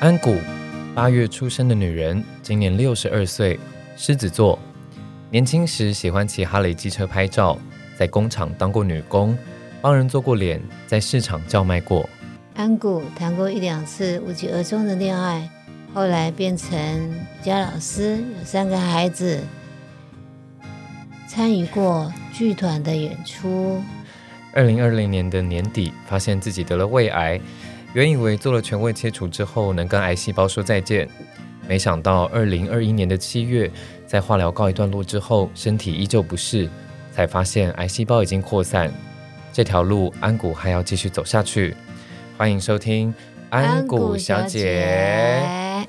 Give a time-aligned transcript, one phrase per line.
[0.00, 0.38] 安谷，
[0.94, 3.60] 八月出生的女人，今年六十二岁，
[3.98, 4.58] 狮子座。
[5.30, 7.58] 年轻时喜欢骑哈雷机车拍照，
[7.98, 9.36] 在工厂当过女工，
[9.82, 12.08] 帮人做过脸，在市场叫卖过。
[12.54, 15.46] 安谷谈过一两次无疾而终的恋爱，
[15.92, 19.38] 后来变成瑜伽老师，有三个孩子，
[21.28, 23.82] 参与过剧团的演出。
[24.54, 27.38] 二零二零年的年底，发现自己得了胃癌，
[27.92, 31.08] 原以为做了全胃切除之后能跟癌细胞说再见，
[31.66, 33.68] 没想到二零二一年的七月，
[34.06, 36.70] 在化疗告一段落之后，身体依旧不适，
[37.10, 38.92] 才发现癌细胞已经扩散。
[39.52, 41.74] 这条路安谷还要继续走下去。
[42.38, 43.12] 欢迎收听
[43.48, 45.44] 安谷小姐。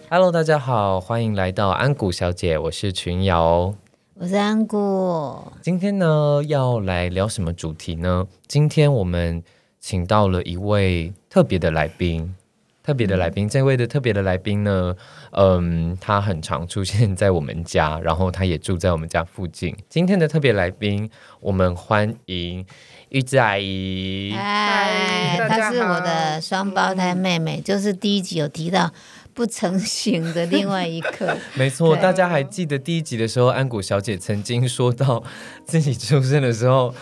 [0.10, 3.76] Hello，大家好，欢迎来到安谷小姐，我是群瑶。
[4.16, 5.40] 我是安谷。
[5.62, 8.26] 今天呢，要来聊什么主题呢？
[8.48, 9.44] 今天我们
[9.80, 12.36] 请到了一位特别的来宾。
[12.84, 14.96] 特别的来宾，这位的特别的来宾呢，
[15.34, 19.78] 嗯，他很常出现在我们家， 然后他也住在我们家附近。
[19.88, 21.08] 今天的特别来宾，
[21.42, 22.66] 我们欢迎
[23.10, 24.34] 玉芝阿姨。
[24.36, 28.92] 嗨，她是我的双胞胎妹妹，就是第一集有提到
[29.36, 31.38] 不成形的另外一个。
[31.54, 35.24] 没错，大家还记得第一集的时候，安谷小姐曾经说到
[35.66, 36.96] 自己出生的时候。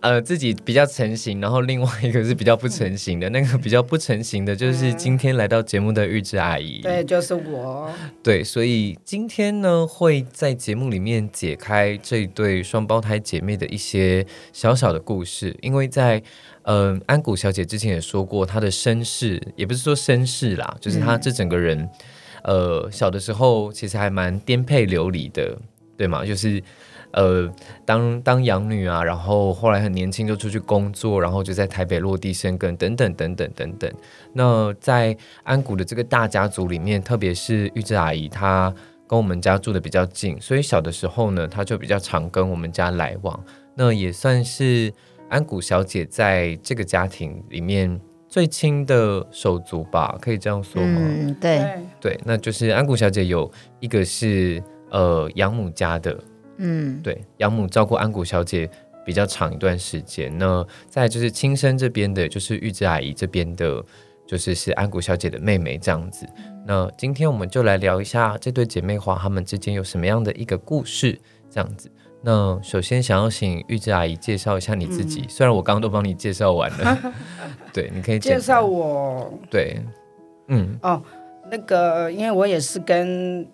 [0.00, 3.28] 呃，自己比较成型，然后另外一个是比较不成型的。
[3.30, 6.80] 那个比较不成型的，就是今天来到节目的玉芝阿姨。
[6.82, 7.90] 对，就是我。
[8.22, 15.56] 对，所以今天呢，会在节目里面解开这对双胞胎姐妹的一些小小的故事。
[15.60, 16.22] 因为在
[16.62, 21.88] 呃，安谷小姐之前也说过，她的身世也不是说身世啦，就是她这整个人，
[22.44, 25.58] 呃，小的时候其实还蛮颠沛流离的，
[25.96, 26.24] 对吗？
[26.24, 26.62] 就是。
[27.16, 27.50] 呃，
[27.86, 33.90] 当当养女啊，然后后来很年轻就出去工作，然后就在台北落地生根，等等等等等等。
[34.34, 38.70] 那在安谷的这个大家族里面，特别是玉芝阿姨，她
[39.06, 43.42] 跟我们家住的比较近，所以小的时候呢，她就比较常跟我们家来往。
[43.74, 44.92] 那也算是
[45.30, 47.98] 安谷小姐在这个家庭里面
[48.28, 51.00] 最亲的手足吧，可以这样说吗？
[51.02, 51.64] 嗯，对
[51.98, 53.50] 对，那就是安谷小姐有
[53.80, 56.14] 一个是呃养母家的。
[56.58, 58.68] 嗯，对，养母照顾安谷小姐
[59.04, 60.36] 比较长一段时间。
[60.36, 63.84] 那再就是亲生这边的，就是玉芝阿姨这边的，
[64.26, 66.26] 就是是安谷小姐的妹妹这样子。
[66.66, 71.18] 那今天我们就来聊一下这对姐妹花，她们之间有什么样的一个故事
[71.50, 71.90] 这样子。
[72.22, 77.14] 那首先想要请玉芝阿姨介绍一下你自己，虽然我刚刚都帮你介绍完了，
[77.72, 79.32] 对，你可以介绍我。
[79.48, 79.80] 对，
[80.48, 81.00] 嗯，哦，
[81.50, 83.46] 那个，因为我也是跟。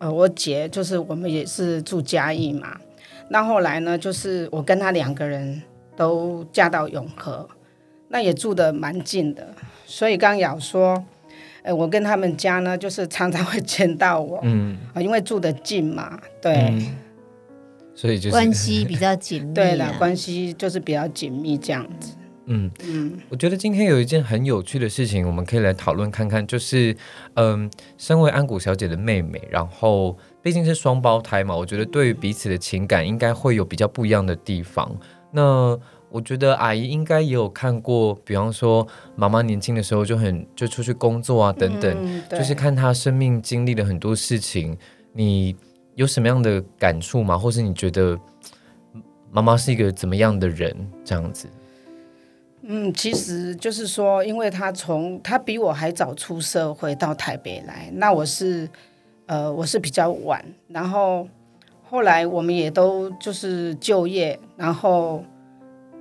[0.00, 2.80] 呃，我姐就是我们也是住嘉义嘛，
[3.28, 5.62] 那后来呢，就是我跟她两个人
[5.94, 7.46] 都嫁到永和，
[8.08, 9.46] 那也住的蛮近的，
[9.84, 11.04] 所以刚瑶说，
[11.62, 16.82] 呃，我跟他们家呢，就是常常会见到我，嗯，啊，因为住的近嘛，对，
[17.94, 22.16] 所以就是关系比较紧密， 对了，关系就是比较紧密这样子。
[22.52, 26.96] 嗯嗯，我觉得今天有一件很有趣的事情，我们可以来讨论看看，就是
[27.34, 34.90] 嗯，身为安谷小姐的妹妹，然后毕竟是双胞胎嘛，我觉得对于彼此的情感应该会有比较不一样的地方。
[35.30, 35.78] 那
[36.10, 38.84] 我觉得阿姨应该也有看过，比方说
[39.14, 44.76] 妈妈年轻的时候就很就出去工作啊等等，就是看她生命经历了很多事情，
[45.12, 45.54] 你
[45.94, 47.38] 有什么样的感触吗？
[47.38, 48.18] 或是你觉得
[49.30, 51.48] 妈妈是一个怎么样的人这样子？
[52.62, 58.68] 嗯，其实就是说，因为他从他比我还早出社会到台北来，那我是
[59.24, 61.26] 呃我是比较晚，然后
[61.82, 65.24] 后来我们也都就是就业，然后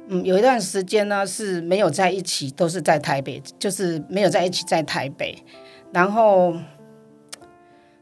[0.10, 5.42] 嗯有一段时间呢是没有在一起，都是在台北，就是没有在一起在台北，
[5.94, 6.54] 然后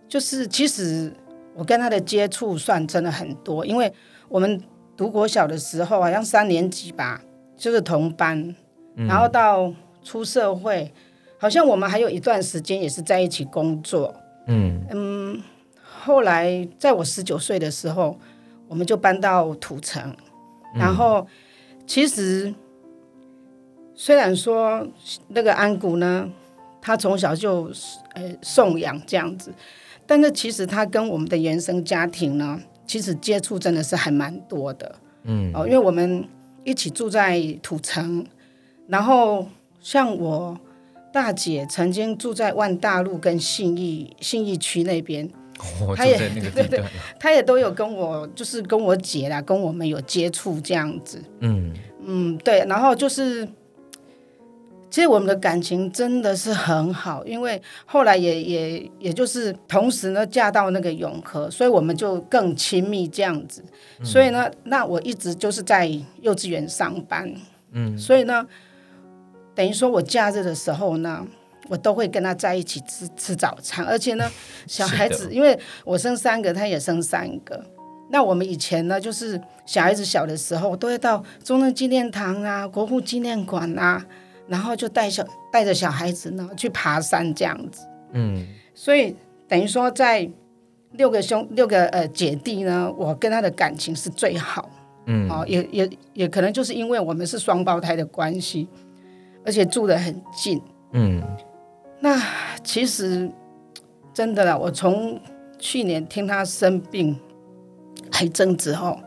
[0.09, 1.13] 就是其实
[1.53, 3.94] 我跟他的接触算真的很多，因为
[4.28, 4.59] 我们
[4.97, 7.22] 读国小的时候好像三年级吧。
[7.57, 8.56] 就是同班，
[8.95, 9.73] 然后到
[10.03, 10.94] 出社会，
[11.39, 14.13] 好像我们还有一段时间也是在一起工作。
[14.45, 15.42] 嗯嗯，
[15.83, 18.18] 后来在我十九岁的时候，
[18.68, 20.15] 我们就搬到土城。
[20.75, 21.25] 然后
[21.88, 22.54] 其实
[23.95, 24.88] 虽然说
[25.30, 26.30] 那个安谷呢，
[26.80, 27.71] 他从小就
[28.13, 29.51] 呃送养这样子，
[30.06, 34.95] 但是其实他跟我们的原生家庭呢，其实接触真的是还蛮多的。
[35.24, 36.24] 嗯哦，因为我们。
[36.68, 38.25] 一起住在土城，
[38.88, 39.48] 然后
[39.80, 40.60] 像我
[41.14, 45.30] 大姐曾经住在万大路跟信义信义区那边，
[45.96, 46.18] 她也
[46.54, 46.84] 对对，
[47.18, 51.24] 她也都有跟我就是跟我姐啦，跟我们有接触这样子。
[51.40, 51.74] 嗯。
[52.10, 53.48] 嗯，对，然后就是
[54.89, 63.63] 其实我们的感情真的是很好，因为后来也也也就是同时呢嫁到那个永和，所以我们就更亲密这样子。
[64.04, 65.86] 所以呢，那我一直就是在
[66.22, 67.31] 幼稚园上班，
[67.72, 68.45] 嗯，所以呢，
[69.54, 71.28] 等于说我假日的时候呢，
[71.68, 74.31] 我都会跟他在一起吃吃早餐，而且呢，
[74.68, 77.62] 小孩子因为我生三个，他也生三个。
[78.10, 84.06] 那我们以前呢，就是小孩子小的时候，都会到中正纪念堂啊、国父纪念馆啊，
[84.48, 87.86] 然后就带小带着小孩子呢去爬山这样子。
[88.12, 89.16] 嗯，所以
[89.48, 90.30] 等于说，在
[90.94, 94.70] 六个兄六个呃姐弟呢，我跟他的感情是最好。
[95.06, 98.68] 嗯，哦，也也也可能就是因为我们是双胞胎的关系，
[99.46, 100.62] 而且住得很近。
[100.92, 101.22] 嗯，
[102.00, 102.22] 那
[102.64, 103.30] 其实
[104.14, 105.20] 真的啦，我从
[105.60, 107.18] 去年听他生病。
[108.12, 108.98] 癌症之后，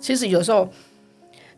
[0.00, 0.66] 其实有时候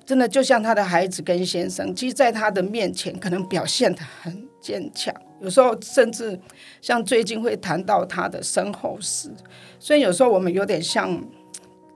[0.08, 6.40] 真的就像他的孩子跟先生，其实在他的面前可能表现的很坚强，有时候甚至
[6.80, 9.30] 像最近会谈到他的身后事，
[9.78, 11.22] 所以有时候我们有点像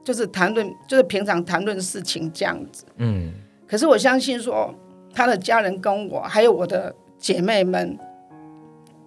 [0.04, 2.84] 就是谈论，就是平常谈论事情这样子。
[2.96, 3.32] 嗯，
[3.66, 4.74] 可是我相信说
[5.14, 7.98] 他的家人跟我还有我的姐妹们，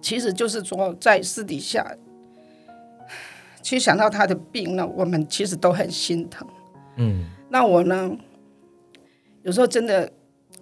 [0.00, 1.94] 其实就是说在私底下。
[3.62, 6.44] 其实想到他的病呢，我们其实都很心疼。
[6.96, 8.10] 嗯，那我呢，
[9.46, 10.10] 有时候真的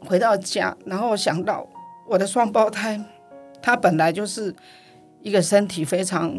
[0.00, 1.66] 回到家，然后想到
[2.06, 3.02] 我的双胞胎，
[3.62, 4.54] 他本来就是
[5.22, 6.30] 一个身体非常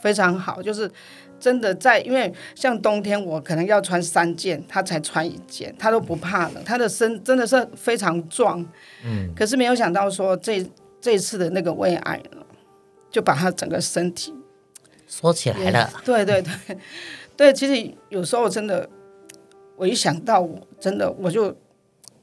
[0.00, 0.90] 非常好，就是
[1.38, 8.60] 真的在，因为像冬天我可能要穿三件，他才穿一件，他都不怕冷，他的身真的是非常壮。
[9.04, 10.68] 嗯，可是没有想到说这
[11.00, 12.44] 这次的那个胃癌呢，
[13.08, 14.34] 就把他整个身体。
[15.06, 16.78] 说起来了，对对对，
[17.36, 18.88] 对，其实有时候真的，
[19.76, 21.54] 我一想到我真的我就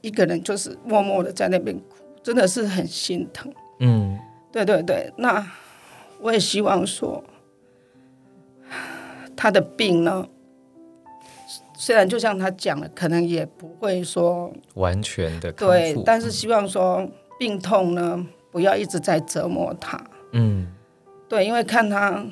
[0.00, 3.52] 一个人就是默默的在那边哭，真的是很心疼。
[3.78, 4.18] 嗯，
[4.52, 5.46] 对对对，那
[6.20, 7.22] 我也希望说
[9.36, 10.26] 他的病呢，
[11.76, 17.08] 虽然就像他讲的，可能也不会说完全的对，但是希望说
[17.38, 20.02] 病痛呢不要一直在折磨他。
[20.32, 20.72] 嗯，
[21.28, 22.24] 对，因为看他。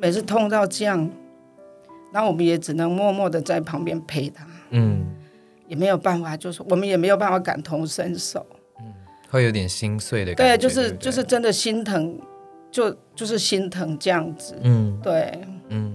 [0.00, 1.10] 每次痛到这样，
[2.12, 5.06] 然后我们也只能默默的在旁边陪他，嗯，
[5.66, 8.44] 也没有办法，就是我们也没有办法感同身受，
[8.80, 8.84] 嗯，
[9.30, 12.18] 会有点心碎的感觉，对，就是就是真的心疼，
[12.70, 15.38] 就就是心疼这样子，嗯，对，
[15.68, 15.94] 嗯，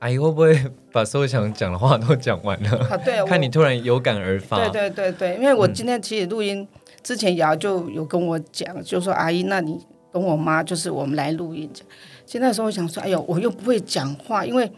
[0.00, 0.58] 阿姨会不会
[0.92, 2.78] 把所有想讲的话都讲完了？
[2.90, 6.66] 啊，对，看你突然有感而发，对对对对，因为我今天其实录音
[7.02, 9.78] 之前，瑶就有跟我讲，就说阿姨，那你
[10.12, 11.70] 跟我妈就是我们来录音。
[12.26, 14.70] 其实那时候我想说，哎呦，我又不会讲话，因为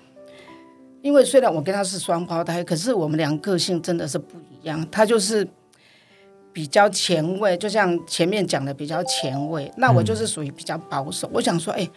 [1.07, 4.85] 因为虽然我跟他是双胞胎，可是我们俩个性真的是不一样。
[4.91, 5.47] 他就是
[6.53, 11.31] 比较前卫，就像前面讲的比较前卫，那我就是属于比较保守。
[11.33, 11.89] 我想说，哎，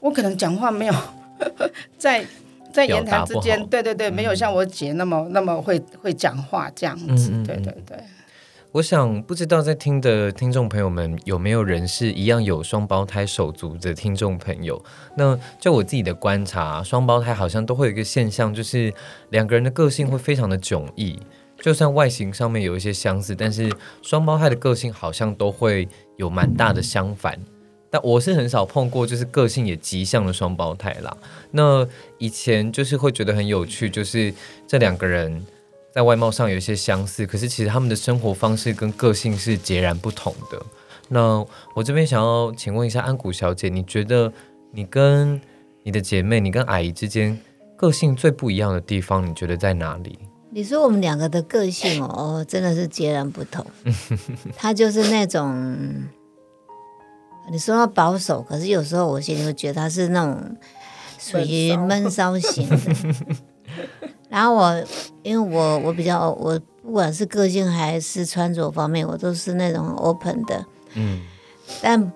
[0.00, 0.94] 我可能讲话没有
[1.96, 2.26] 在
[2.72, 7.96] 在言谈之间，对对对，没有像我姐那么那么会会讲话这样子，对对对。
[8.72, 14.80] 我想不知道在听的听众朋友们有没有人是一样有双胞胎手足的听众朋友？
[15.16, 18.94] 那就我自己的观察，双胞胎好像都会有一个现象，就是
[19.30, 21.18] 两个人的个性会非常的迥异。
[21.60, 23.68] 就算外形上面有一些相似，但是
[24.02, 27.36] 双胞胎的个性好像都会有蛮大的相反。
[27.90, 31.16] 但我是很少碰过，就是个性也极像的双胞胎啦。
[31.50, 31.84] 那
[32.18, 34.32] 以前就是会觉得很有趣，就是
[34.68, 35.44] 这两个人。
[35.92, 40.62] 在外貌上有一些相似，可是其实他们的生活方式跟个性是截然不同的。
[41.08, 41.44] 那
[41.74, 44.32] 我这边想要请问一下安谷小姐，你觉得
[44.70, 45.40] 你跟
[45.82, 47.36] 你的姐妹，你跟阿姨之间
[47.76, 50.18] 个性最不一样的地方，你觉得在哪里？
[50.52, 53.66] 你说我们两个的个性哦，真的是截然不同。
[54.56, 56.04] 她就是那种，
[57.50, 60.56] 你说他保守，可是有时候我心里会觉得她是那种
[61.18, 62.76] 属于闷骚型的。
[64.30, 64.84] 然后我，
[65.22, 71.20] 因为我我比较我不管是个性还是穿着方面，我都是那种 open 的，嗯，
[71.82, 72.12] 但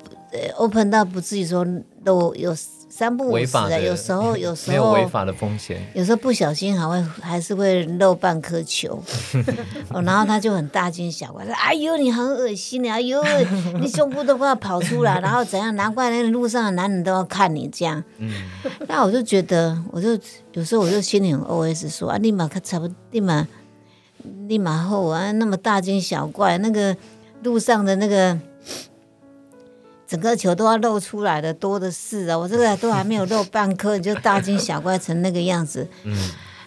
[0.57, 1.67] open 到不至于说
[2.05, 2.55] 都有
[2.97, 9.03] 三不五时的，有时候 有时候没有违法的风险，有时候不小心还会还是会漏半颗球，
[9.91, 13.21] 哦，然后他就很大惊小怪说：“哎呦，你很恶心的，哎呦，
[13.83, 15.75] 你胸部都快跑出来，然后怎样？
[15.75, 18.31] 难怪那路上的男人都要看你这样。”嗯，
[18.87, 20.11] 那我就觉得，我就
[20.53, 23.45] 有时候我就心里很 OS 说：“啊，立马可差不立马
[24.47, 26.97] 立马后啊，那么大惊小怪，那个
[27.43, 28.39] 路上的那个。”
[30.07, 32.39] 整个球都要露出来的多的是啊！
[32.39, 35.89] 我这个都还没有露半颗，你就大惊小怪成那个样子。
[36.05, 36.15] 嗯。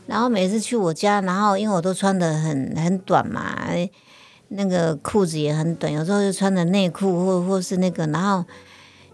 [0.08, 3.58] 然后每次去我家，然后因为我都穿的很很短嘛，
[4.48, 8.46] 那个裤子也很短，有时候就穿的内裤或或是那个，然后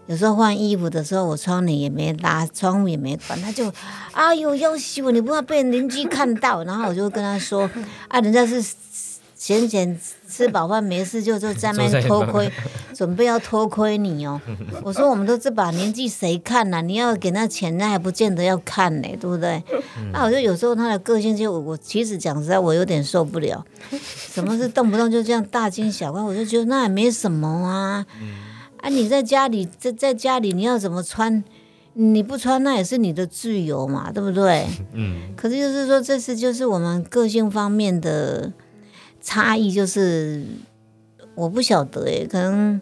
[0.06, 3.72] 有时候换衣服的时候，我窗帘也没拉，窗户也没关，他就
[4.12, 6.62] 哎呦要死我，你不要被邻居看到。
[6.62, 7.68] 然后我就跟他说
[8.06, 8.62] 啊，人家是
[9.44, 12.50] 闲闲吃饱饭没事就就在那边偷窥，
[12.94, 14.40] 准备要偷窥你哦。
[14.82, 19.62] 我说我们都这把年纪谁看呐、你要给那钱，那还不见得要看呢，对不对？
[20.14, 23.62] 那我就有时候他的个性就我我其实讲实在我有点受不了，
[24.32, 28.06] 什么是动不动就这样大惊小怪，我就觉得那也没什么啊。
[28.78, 31.44] 啊，你在家里在在家里你要怎么穿？
[31.92, 34.66] 你不穿那也是你的自由嘛，对不对？
[34.94, 38.50] 嗯，可是就是说，这次就是我们个性方面的
[39.24, 40.44] 差异，就是
[41.34, 42.80] 我不晓得诶，可能。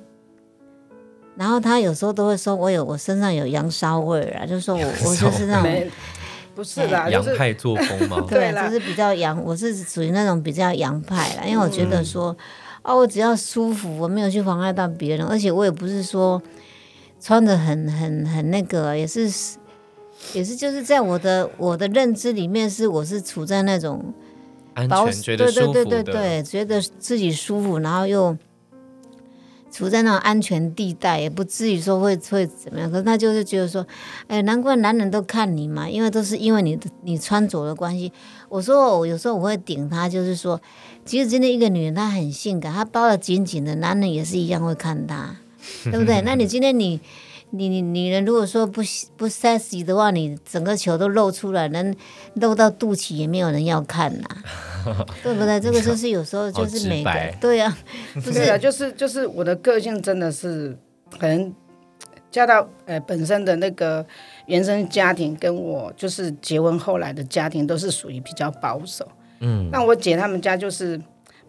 [1.35, 5.91] 然后他有时候都会说，我有我身上有羊骚味儿啊，就是说我 我就是那种
[6.55, 8.23] 不是啦，就是洋派作风吗？
[8.29, 12.37] 对，就是比较洋，我是属于那种比较洋派啦，因为我觉得说，
[12.83, 16.41] 哦，我只要舒服，我没有去妨碍到别人，而且我也不是说
[17.19, 19.23] 穿的很很很那个，也是
[20.35, 24.13] 也是就是在我的我的认知里面是我是处在那种
[24.75, 28.37] 安全觉得对对对舒服的，对对，觉得自己舒服，然后又
[29.71, 32.91] 处在那种安全地带，也不至于说会会怎么样。
[32.91, 33.87] 可是他就是觉得说，
[34.27, 38.13] 哎，难怪男人都看你嘛，因为都是因为你你穿着的关系。
[38.49, 40.61] 我说我有时候我会顶他，就是说，
[41.05, 45.37] 其实今天一个女人她很性感，她包的紧紧的，男人也是一样会看她，
[45.85, 46.21] 对不对？
[46.27, 47.01] 那你今天你。
[47.53, 48.81] 你你女人如果说不
[49.17, 51.95] 不 sexy 的话，你整个球都露出来，能
[52.35, 54.27] 露到肚脐也没有人要看呐、
[55.23, 55.61] 对不对？
[55.61, 57.77] 这个就是有时候就是每个对啊，
[58.25, 60.77] 不是啊，就是就是我的个性真的是
[61.19, 61.55] 可能
[62.31, 64.05] 加到呃本身的那个
[64.47, 69.07] 原生家庭，跟我就是结婚后来的家庭都是属于比较保守。
[69.41, 70.99] 嗯，那我姐他们家就是，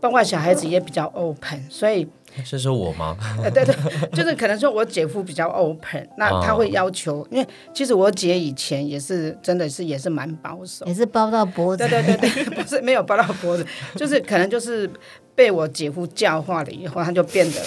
[0.02, 2.06] 包括小孩子也比较 open，所以
[2.44, 3.16] 是说我吗？
[3.44, 3.76] 呃对对，
[4.12, 10.86] 就是可能说我姐夫比较 open，那他会要求，因为其实我姐以前也是真的是也是蛮保守。
[10.86, 14.90] 也是包到脖子对，对对对， 不是没有包到脖子，就是可能就是
[15.36, 17.62] 被我姐夫教化了以后，他就变得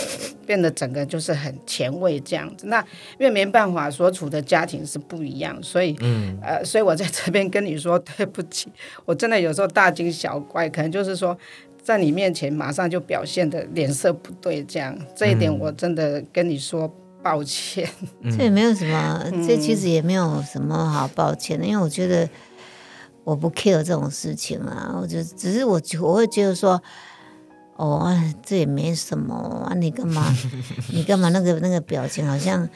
[0.47, 2.67] 变得整个就是很前卫这样子。
[2.69, 2.81] 那
[3.19, 8.69] 因为没办法，所处的家庭是不一样，所以嗯，呃，所以我在这边跟你说对不起，
[9.05, 11.37] 我真的有时候大惊小怪，可能就是说
[11.87, 17.89] 在你面前马上就表现的脸色不对这样，这一点我真的跟你说抱歉。
[18.37, 22.29] 这也没有什么，嗯这其实也没有什么好抱歉的，因为我觉得
[23.23, 26.83] 我不 care 这种事情啊，我就只是我我会觉得说。
[27.79, 29.35] 哦，啊这也没什么
[29.69, 29.75] 啊！
[29.75, 30.35] 你干嘛？
[30.91, 32.67] 你干嘛那个那个表情好像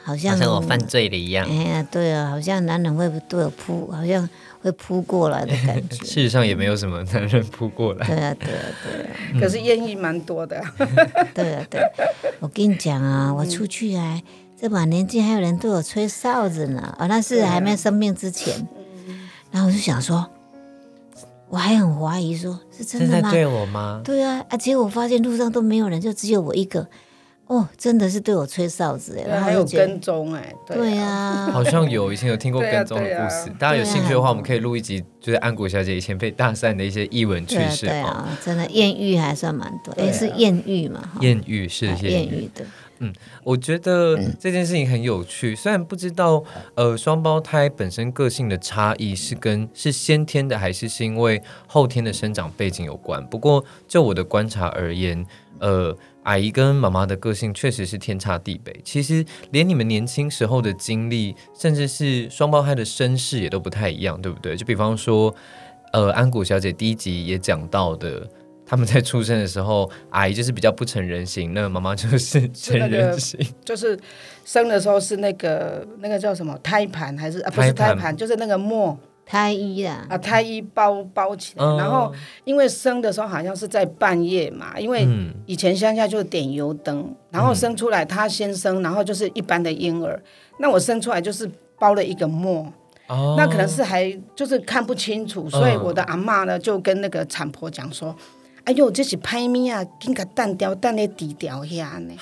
[0.00, 1.54] 好像好像我犯罪了一样哎。
[1.54, 4.30] 呀，对啊，好像男人会对我扑，好像
[4.64, 5.96] 会扑过来的感觉。
[6.04, 8.06] 事实上也没有什么 男人扑过来。
[8.06, 10.58] 对啊，对啊，对啊，可是艳遇蛮多的，
[11.34, 11.88] 对啊，对啊。
[12.40, 14.18] 我跟你讲啊，我出去啊，
[14.58, 16.96] 这把年纪还有人对我吹哨子呢。
[16.98, 18.66] 哦，那是还没生病之前。
[19.50, 20.26] 然后我就想说，
[21.50, 23.30] 我还很怀疑说，是真的吗？
[23.30, 24.00] 在对我吗？
[24.02, 26.88] 对啊，啊，结果我发现路上都没有人，就只有我一个。
[27.46, 37.88] 哦，真的是对我吹哨子哎，然后还有跟踪哎，对啊，啊， 好像有以前有听过跟踪的故事，大家有兴趣的话，我们可以录一集，就是安谷小姐以前被大散的一些译文趣对啊，事哦。
[37.90, 41.00] 对啊，真的艳遇还算蛮多，对啊哎，是艳遇嘛？
[41.00, 42.64] 哈艳遇是哎艳遇，艳遇的，
[43.42, 45.54] 我觉得这件事情很有趣。
[45.54, 46.42] 虽然不知道
[46.74, 53.22] 呃双胞胎本身个性的差异是跟是先天的，还是是因为后天的生长背景有关。
[53.26, 55.26] 不过就我的观察而言，
[55.58, 58.74] 呃，阿姨跟妈妈的个性确实是天差地别。
[58.84, 64.56] 其实连你们年轻时候的经历，甚至是双胞胎的身世也都不太一样，对不对？
[64.56, 65.34] 就比方说，
[65.92, 68.28] 呃，安谷小姐第一集也讲到的。
[68.66, 73.38] 他们在出生的时候，阿姨就是比较不成人形，那妈妈就是成那个人形。
[73.62, 73.96] 就是
[74.46, 82.12] 生的时候是那个那个叫什么胎盘还是啊不是胎盘胎盘，就是那个膜胎衣啊，啊胎衣包包起来，嗯然后
[82.44, 85.32] 因为生的时候好像是在半夜嘛，因为嗯。
[85.46, 90.22] 以前乡下就是点油灯，然后生出来他先生，然后就是一般的婴儿，
[90.58, 92.66] 那我生出来就是包了一个墨，
[93.08, 93.34] 哦。
[93.36, 95.84] 那可能是还就是看不清楚，所以嗯。
[95.84, 98.14] 我的阿妈呢就跟那个产婆讲说。
[98.64, 99.84] 哎呦，这是拍咪啊！
[100.00, 102.14] 紧个蛋掉，蛋咧底掉遐呢。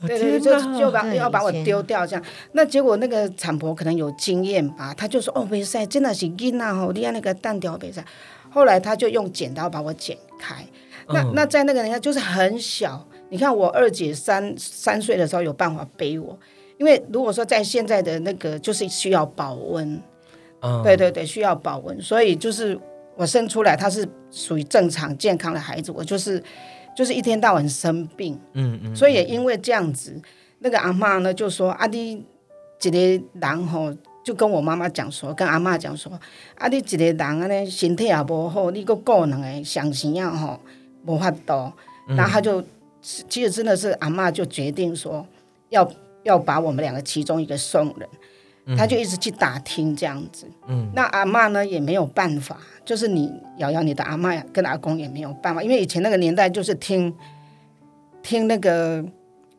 [0.00, 2.24] 对对对，就就把要把我丢掉这样。
[2.52, 8.02] 那结果那个产婆可能有经验吧，她就说哦，没使，真的是囡仔吼，你按那个蛋掉没使。
[8.50, 10.64] 后来她就用剪刀把我剪开。
[11.08, 16.38] 那、嗯那在那个人家就是很小，你看我二姐三三岁的时候有办法背我，
[16.78, 20.00] 因为如果说在现在的那个就是需要保温，
[20.60, 22.78] 嗯对对对，需要保温，所以就是
[23.16, 26.42] 我生出来他是属于正常健康的孩子，我就是
[26.96, 30.20] 就是一天到晚生病，嗯嗯，所以也因为这样子，
[30.60, 32.24] 那个阿妈呢就说：“阿，你
[32.82, 36.12] 一个人吼，就跟我妈妈讲说，跟阿妈讲说，
[36.56, 40.60] 啊，你一个人安尼身体也无好，你个顾两个上生啊吼，
[41.06, 41.72] 无法度。”
[42.08, 42.62] 然后他就
[43.00, 45.24] 其实真的是阿妈就决定说
[45.68, 45.88] 要
[46.24, 48.08] 要把我们两个其中一个送人，
[48.76, 50.46] 他就一直去打听这样子。
[50.68, 57.12] 嗯，那阿嬷呢也没有办法，就是你瑶瑶你的阿嬷跟阿公也没有办法，因为以前那个年代就是听
[58.22, 59.04] 听那个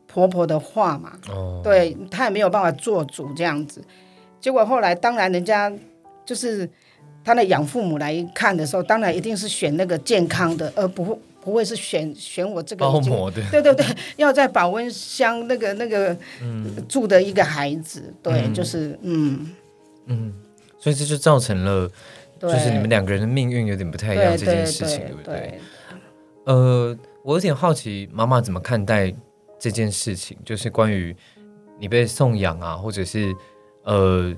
[0.06, 3.84] 婆婆的话嘛，哦，对他也没有办法做主这样子。
[4.40, 5.72] 结果后来当然人家
[6.24, 6.68] 就是
[7.24, 13.84] 他的养父母来看的时候，当然一定是选那个健康的，而不不会是选选我这个包膜的， 对对对，
[14.16, 16.16] 要在保温箱那个那个、
[16.88, 18.54] 住的一个孩子，对，嗯。
[18.54, 19.50] 就是嗯，
[20.06, 20.32] 嗯，
[20.78, 21.90] 所以这就造成了，
[22.40, 25.12] 就是你们两个人的命运有点不太一样这件事情，对对？
[25.14, 25.60] 不对？
[26.46, 29.14] 呃，我有点好奇，妈妈怎么看待
[29.58, 30.36] 这件事情？
[30.44, 31.14] 就是关于
[31.78, 33.34] 你被送养啊，或者是
[33.84, 34.34] 呃，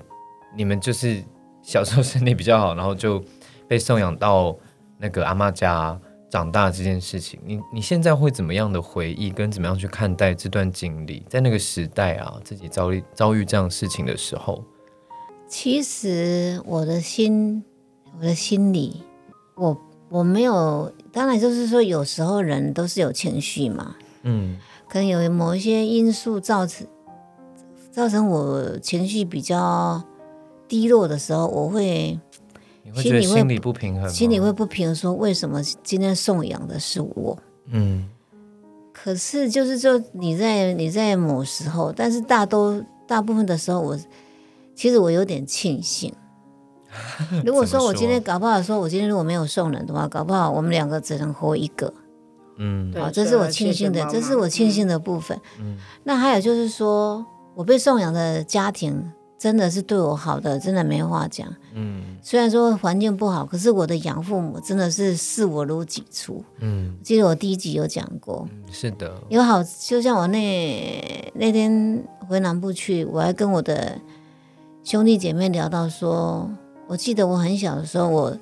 [0.56, 1.22] 你们就是
[1.62, 3.22] 小时候身体比较好，然后就
[3.68, 4.56] 被送养到
[4.98, 5.98] 那个阿妈家
[6.28, 11.24] 长大这件事情，你你现在会怎么样的回忆，跟怎么样去看待这段经历？
[11.28, 14.62] 在那个时代啊，自己遭遇遭遇这样事情的时候，
[15.48, 17.62] 其实我的心，
[18.18, 19.02] 我的心里，
[19.54, 19.76] 我
[20.08, 26.86] 我没有，当然就是说，有时候人都是有情绪嘛，嗯可能有某一些因素造成
[27.92, 30.02] 造成我情绪比较
[30.68, 32.18] 低落的时候，我会
[32.86, 37.36] 你会觉得心里会心里不平衡，心里会不平衡，说为什么今天送养的是我？
[37.68, 38.08] 嗯
[38.92, 43.98] 可是就是说你在你在某时候，但是大都大部分的时候我，
[44.74, 46.12] 其实我有点庆幸。
[47.44, 51.92] 如果说我今天搞不好说，我今天如果没有送人的话，搞不好我们两个只能活一个。
[52.58, 55.38] 嗯对好，这是我庆幸的，这是我庆幸的部分。
[55.60, 57.24] 嗯那还有就是说，
[57.54, 61.46] 我被送养的家庭真的是对我好的，真的没话讲。
[61.74, 66.42] 嗯虽然说环境不好，可是我的养父母真的是视我如己出。
[66.58, 74.00] 嗯，记得我第一集有讲过，是的，有好，就像我那那天回南部去，我还跟我的
[74.82, 76.50] 兄弟姐妹聊到说，
[76.88, 78.36] 我记得我很小的时候，我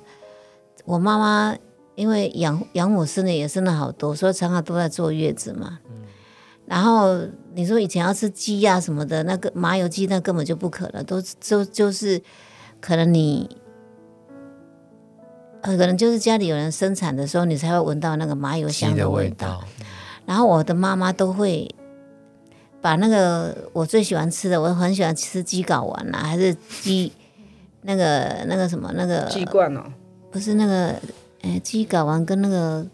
[0.85, 1.55] 我妈妈
[1.95, 5.77] 因为养养我生的也生了好多，所以常常都在坐月子嘛。
[6.65, 7.19] 然后
[7.55, 12.21] 你说以前要吃鸡呀、什么的，那个麻油鸡那根本就不可能，都就就是
[12.79, 13.57] 可能你。
[15.61, 19.63] 呃，可能就是家里有人生产的时候，你才会闻到那个麻油香的味味道。
[20.23, 21.67] 然后我的妈妈都会
[22.81, 27.11] 把那个我最喜欢吃的，我很喜欢吃鸡睾丸呐，还是鸡
[27.81, 29.91] 那个那个什么那个鸡冠哦，
[30.29, 30.93] 不是那个
[31.41, 32.85] 哎鸡睾丸跟那个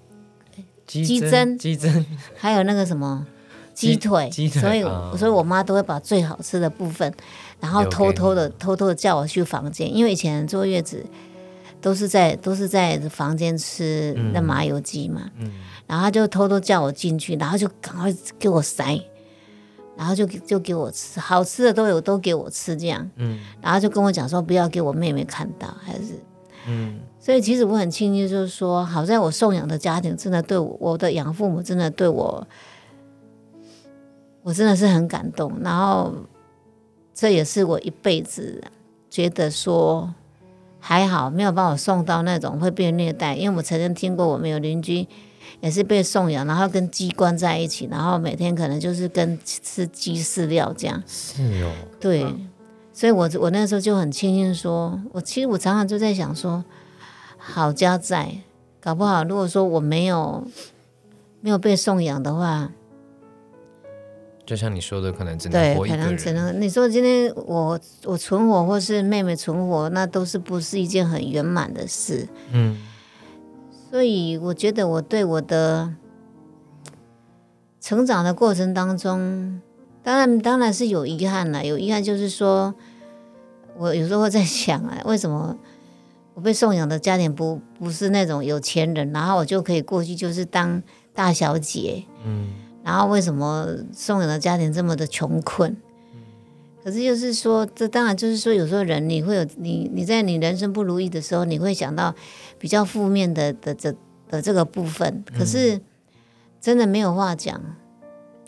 [0.88, 2.06] 鸡鸡胗鸡胗，
[2.38, 3.28] 还有那个什么
[3.74, 5.14] 鸡鸡腿，鸡腿所以、啊。
[5.18, 7.12] 所以我妈都会把最好吃的部分，
[7.60, 11.06] 然后偷偷的偷偷的叫我去房间，因为以前坐月子
[11.80, 15.52] 都是在都是在房间吃那麻油鸡嘛，嗯。
[15.88, 19.02] 然后他就偷偷叫我进去，然后就赶快给我塞，
[19.98, 23.40] 然后就就给我吃，好吃的都有都给我吃这样，嗯。
[23.62, 26.20] 然后就跟我讲说不要给我妹妹看到，还是
[26.68, 27.00] 嗯。
[27.20, 32.48] 所以其实我很庆幸，就是说，好在我送养的家庭真的对我，我的养父母真的对我，
[34.43, 35.54] 我真的是很感动。
[35.62, 36.13] 然后
[37.13, 38.63] 这也是我一辈子
[39.10, 40.13] 觉得说
[40.80, 45.08] 还好没有把我送到那种会被虐待，因为我曾经听过我们有邻居
[45.60, 51.04] 也是被送养，然后跟鸡关在一起，然后每天可能就是跟吃鸡饲料这样。
[51.06, 52.25] 是哦，对，
[52.93, 56.63] 所以我我那时候就很庆幸说，我其实我常常就在想说，
[57.38, 58.38] 好家在，
[58.80, 60.43] 搞不好如果说我没有
[61.41, 62.71] 没有被送养的话，
[64.45, 72.27] 就像你说的，可能只能对，活一个可能只人，能你说今天我我存活或是妹妹存活，那都是不是一件很圆满的事。
[72.51, 72.77] 嗯
[73.91, 75.93] 所以我觉得我对我的
[77.82, 79.62] 成长的过程当中，
[80.01, 81.65] 当然当然是有遗憾了。
[81.65, 82.73] 有遗憾就是说，
[83.77, 85.58] 我有时候会在想啊，为什么
[86.34, 90.82] 我被送养的家庭不不是那种有钱人，然后我就可以过去就是当
[91.13, 92.47] 大小姐，嗯
[92.84, 95.76] 然后为什么送养的家庭这么的穷困？
[96.84, 102.15] 可是就是说，这当然就是说，有时候人你会有你你在你人生不如意的时候，你会想到
[102.58, 103.94] 比较负面的的这
[104.28, 105.24] 的这个部分。
[105.38, 105.80] 可是
[106.60, 107.62] 真的没有话讲，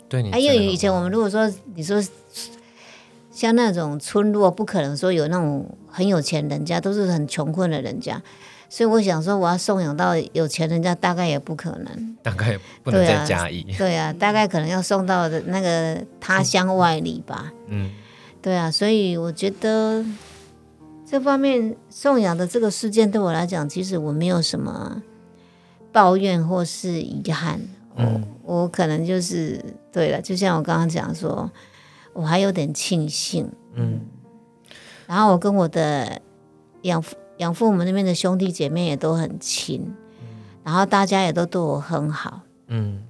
[0.08, 2.02] 对因为以前我们如果说你说
[3.30, 8.20] 像那种村落，不可能说有那种很有钱人家，都是很穷困的人家。
[8.68, 12.16] 所以我想说，我要送养到有钱人家，大概也不可能。
[12.22, 13.62] 大概不能再加一。
[13.78, 17.52] 对啊，大概可能要送到的那个他乡外里吧。
[17.68, 17.90] 嗯
[18.42, 20.04] 对啊，所以我觉得
[21.06, 25.02] 这方面送养的这个事件对我来讲，其实我没有什么
[25.92, 27.60] 抱怨或是遗憾。
[27.96, 29.58] 嗯我可能就是
[29.92, 31.50] 对了，就像我刚刚讲说，
[32.12, 33.50] 我还有点庆幸。
[33.74, 34.00] 嗯
[35.06, 36.20] 然后我跟我的
[36.82, 39.94] 养父养父母那边的兄弟姐妹也都很亲，
[40.62, 42.40] 然后大家也都对我很好。
[42.68, 43.02] 嗯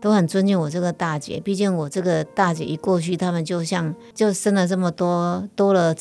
[0.00, 5.92] 都很尊敬我这个大姐，毕竟我这个大姐一过去，他们就像就生了这么多，多了，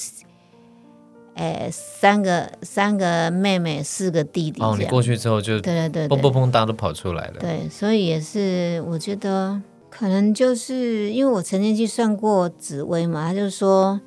[1.33, 4.75] 哎，三个三个妹妹，四个弟弟哦。
[4.77, 7.39] 你过去之后就对对对对蹦蹦蹦，大家都跑出来了。
[7.39, 9.59] 对，所以也是我觉得
[9.89, 13.99] 可能就是因为我曾经去算过紫薇嘛，他就说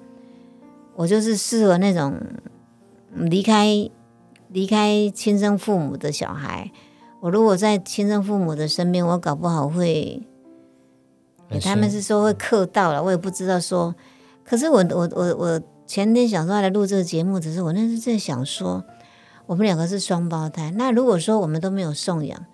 [0.94, 2.36] 我就是适合那种嗯
[3.14, 3.90] 离开
[4.48, 6.70] 离开亲生父母的小孩。
[7.20, 10.22] 我如果在亲生父母的身边，我搞不好会，
[11.48, 13.94] 很他们是说会克到了，我也不知道说。
[14.42, 18.82] 可是我我我我前天想说来录这个节目，只是我那时在想说，
[19.46, 22.46] 我们两个是双胞胎，那如果说我们都没有送养。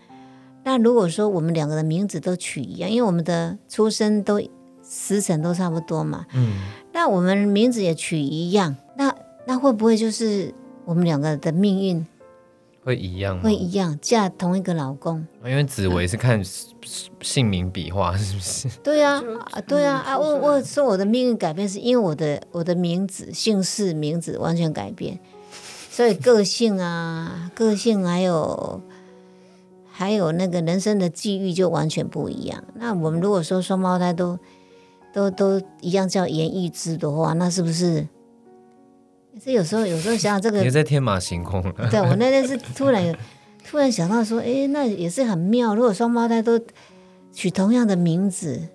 [0.65, 4.41] 那如果说我们两个的名字都取一样，因为我们的出生都
[4.83, 6.55] 时辰都差不多嘛，嗯
[6.93, 8.75] 那我们名字也取一样，
[9.47, 10.53] 那那会不会就是
[10.85, 12.07] 我们两个的命运
[12.85, 13.43] 会一样吗？
[13.45, 15.27] 会一样，嫁同一个老公？
[15.45, 16.41] 因为紫薇是看
[17.21, 18.69] 姓名笔画，是不是？
[18.83, 25.19] 对啊，啊对啊，啊，我我说我的命运改变是因为我的我的名字姓氏名字完全改变，
[25.91, 28.81] 所以个性啊， 个性还有
[29.91, 32.63] 还有那个人生的际遇就完全不一样。
[32.75, 34.39] 那我们如果说双胞胎都
[35.13, 38.07] 都都一样叫严玉芝的话，那是不是？
[39.43, 41.63] 这有时候有时候想想这个也在天马行空。
[41.91, 43.15] 对我那天是 突然
[43.69, 45.75] 突然想到说，诶，那也是很妙。
[45.75, 46.61] 如果双胞胎都
[47.33, 48.69] 取同样的名字，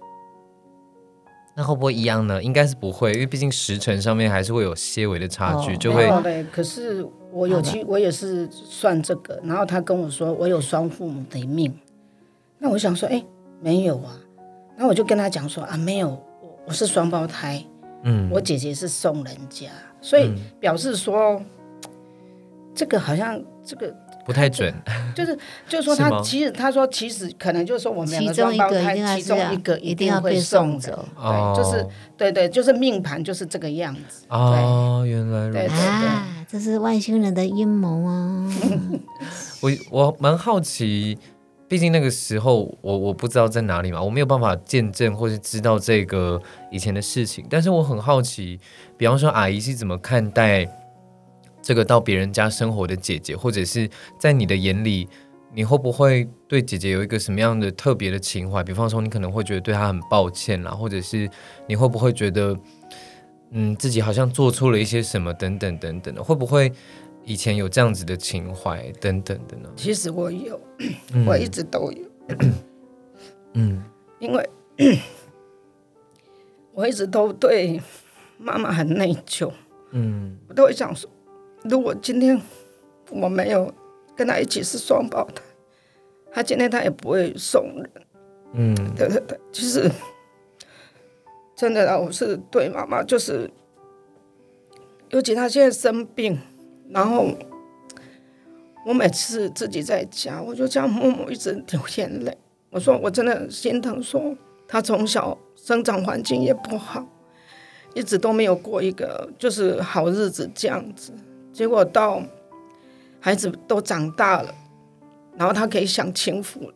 [1.56, 2.41] 那会不会一样呢？
[2.43, 6.45] 应该是不会，因为毕竟时辰上面还是会有些微的差距，哦就会。
[6.52, 11.74] 可是我有去，我也是算这个，然后他跟我说我有双父母的命，
[12.60, 13.24] 那我想说，哎，
[13.62, 14.15] 没有啊。
[14.76, 17.63] 然后我就跟他讲说啊，没有，我我是双胞胎，
[18.04, 19.69] 嗯我姐姐是送人家，
[20.01, 21.41] 所以表示说，
[22.75, 24.73] 这个好像这个不太准。
[25.15, 25.37] 就是
[25.67, 31.05] 就是说他其实他说其实可能就是说我们两其个中一个一双胞胎，其中一个一定要会被送走。
[31.15, 31.87] 哦对，就是
[32.17, 34.25] 对对，就是命盘就是这个样子。
[34.29, 35.73] 哦，原来如对此。
[35.73, 38.53] 啊，这是外星人的阴谋啊！
[39.61, 41.17] 我我蛮好奇，
[41.71, 46.38] 毕竟那个时候我我不知道在哪里嘛，我没有办法见证或是知道这个
[46.69, 48.60] 以前的事情，但是我很好奇，
[48.97, 50.67] 比方说阿姨是怎么看待
[51.62, 55.07] 这个到别人家生活的姐姐，或者是在你的眼里，
[55.53, 58.62] 你会不会对姐姐有一个什么样的特别的情怀？
[58.62, 61.29] 比方说，你可能会觉得对她很抱歉啦，或者是
[61.67, 62.53] 你会不会觉得，
[63.51, 66.69] 嗯，自己好像做错了一些什么等等等等的，会不会
[67.23, 69.69] 以前有这样子的情怀等等的呢？
[69.75, 70.60] 其实我有，
[71.13, 71.25] 嗯。
[71.25, 72.05] 我一直都有，
[73.53, 73.84] 嗯。
[74.19, 74.49] 因为
[76.73, 77.81] 我一直都对
[78.38, 79.51] 妈妈很内疚，
[79.91, 80.38] 嗯。
[80.47, 81.10] 我都会想说，
[81.63, 82.39] 如果今天
[83.10, 83.73] 我没有
[84.15, 85.43] 跟她一起是双胞胎，
[86.31, 87.91] 她今天她也不会送人。
[88.53, 88.75] 嗯。
[88.95, 89.89] 对对对，其实
[91.55, 93.49] 真的啊，我是对妈妈，就是
[95.10, 96.39] 尤其她现在生病，
[96.93, 97.27] 然后
[98.86, 102.38] 我每次自己在家，我就这样默默一直流眼泪。
[102.69, 104.36] 我说我真的很心疼，说
[104.67, 107.06] 他从小生长环境也不好，
[107.93, 111.12] 一直都没有过一个就是好日子这样子，
[111.51, 112.21] 结果到
[113.19, 114.54] 孩子都长大了，
[115.38, 116.73] 然后他可以享清福了。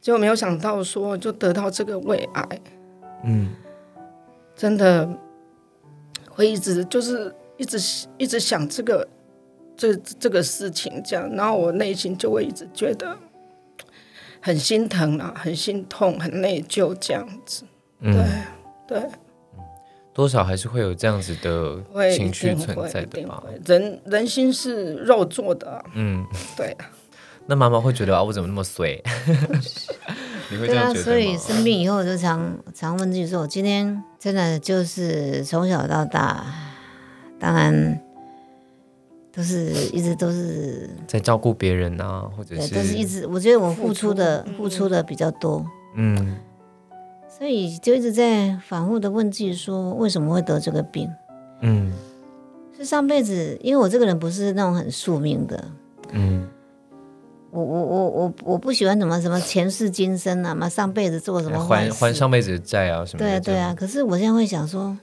[0.00, 2.60] 结果没有想到说就得到这个胃癌，
[3.24, 3.54] 嗯
[4.54, 5.08] 真的
[6.30, 9.06] 会一直就是一直一直想这个
[9.76, 13.16] 这这个事情这样，然后我内心就会一直觉得
[14.40, 17.64] 很心疼啊，很心痛，很内疚这样子。
[18.00, 18.14] 嗯，
[18.86, 19.02] 对，
[20.14, 23.10] 多少还是会有这样子的情绪存在的吧？
[23.12, 26.24] 一定会人人心是肉做的啊、嗯，
[26.56, 26.90] 对啊，
[27.46, 29.02] 那妈妈会觉得啊，我怎么那么衰？
[30.50, 31.04] 你会这对啊，样觉得吗？
[31.04, 36.46] 所以生病以后，我就常常问自己说：我今天真的就是从小到大，
[37.38, 38.00] 当然
[39.32, 45.64] 都是一直都是在照顾别人啊，或者对，是都是一直，我觉得我付出的付出付出的比较多，
[45.96, 46.36] 嗯
[47.28, 51.08] 所以就一直在反复的问自己说：为什么会得这个病？
[51.60, 51.92] 嗯
[52.76, 55.64] 是上辈子，因为我这个人不是那种很宿命的，
[56.12, 56.48] 嗯，
[57.50, 63.26] 我我我我我不喜欢什么什么前世今生啊，嘛上辈子做什么坏还，还上辈子的债啊什么的。
[63.26, 63.74] 对啊对啊。
[63.76, 64.96] 可是我现在会想说，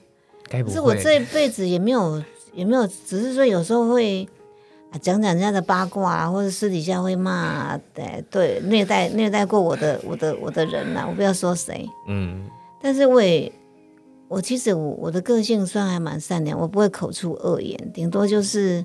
[0.48, 0.74] 该不会？
[0.74, 4.26] 可是我这一辈子也没有也没有，只是说有时候会
[4.90, 12.44] 啊讲讲人家的八卦啊，或者私底下会骂，对对虐待虐待过我的我的我的人呐、我不要说谁，嗯
[12.80, 13.50] 但是我也
[14.28, 18.84] 我其实我我的个性算还蛮善良，我不会口出恶言，顶多就是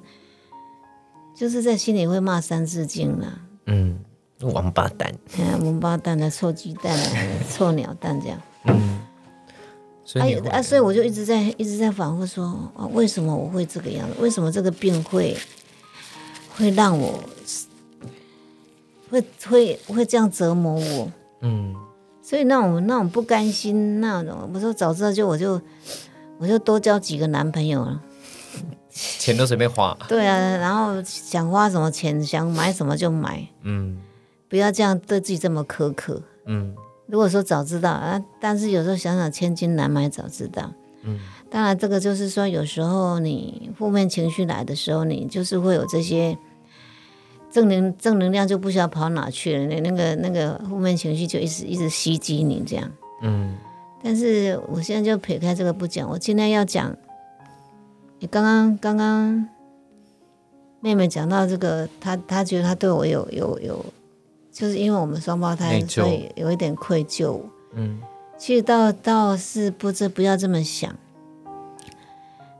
[1.35, 3.39] 就是在心里会骂三字经啦。
[3.67, 3.99] 嗯，
[4.41, 5.13] 王八蛋。
[5.37, 7.17] 哎呀，王八蛋的，臭鸡蛋啊，
[7.49, 8.39] 臭鸟蛋这样。
[10.11, 12.43] 所以啊啊，所以我就一直在一直在反复说
[12.75, 14.15] 啊，为什么我会这个样子？
[14.19, 15.37] 为什么这个病会
[16.57, 17.23] 会让我
[19.09, 21.11] 会会会这样折磨我？
[21.39, 21.73] 嗯
[22.21, 25.61] 所以那种那种不甘心，那种我说早知道就我就
[26.39, 28.01] 我就多交几个男朋友了。
[28.91, 29.97] 钱都随便花。
[30.09, 33.97] 对啊，然后想花什么钱，想买什么就买，嗯
[34.49, 36.21] 不要这样对自己这么苛刻。
[36.47, 36.75] 嗯
[37.11, 40.71] 如果说早知道啊，但是有时候想想千金难买早知道。
[41.03, 41.19] 嗯，
[41.49, 46.37] 当然这个就是说，有时候你负面情绪来的时候，你就是会有这些
[47.51, 52.89] 正能正能量就不知道跑哪去了，那那个那个负面情绪就一直一直袭击你这样。
[53.21, 53.57] 嗯
[54.01, 56.95] 但是我现在就撇开这个不讲，我今天要讲，
[58.19, 59.47] 你刚刚刚刚
[60.79, 63.85] 妹妹讲到这个，她她觉得她对我有有有，
[64.61, 67.41] 就是因为我们双胞胎所以有一点愧疚。
[67.73, 67.99] 嗯
[68.37, 70.95] 其实倒倒是不知不要这么想。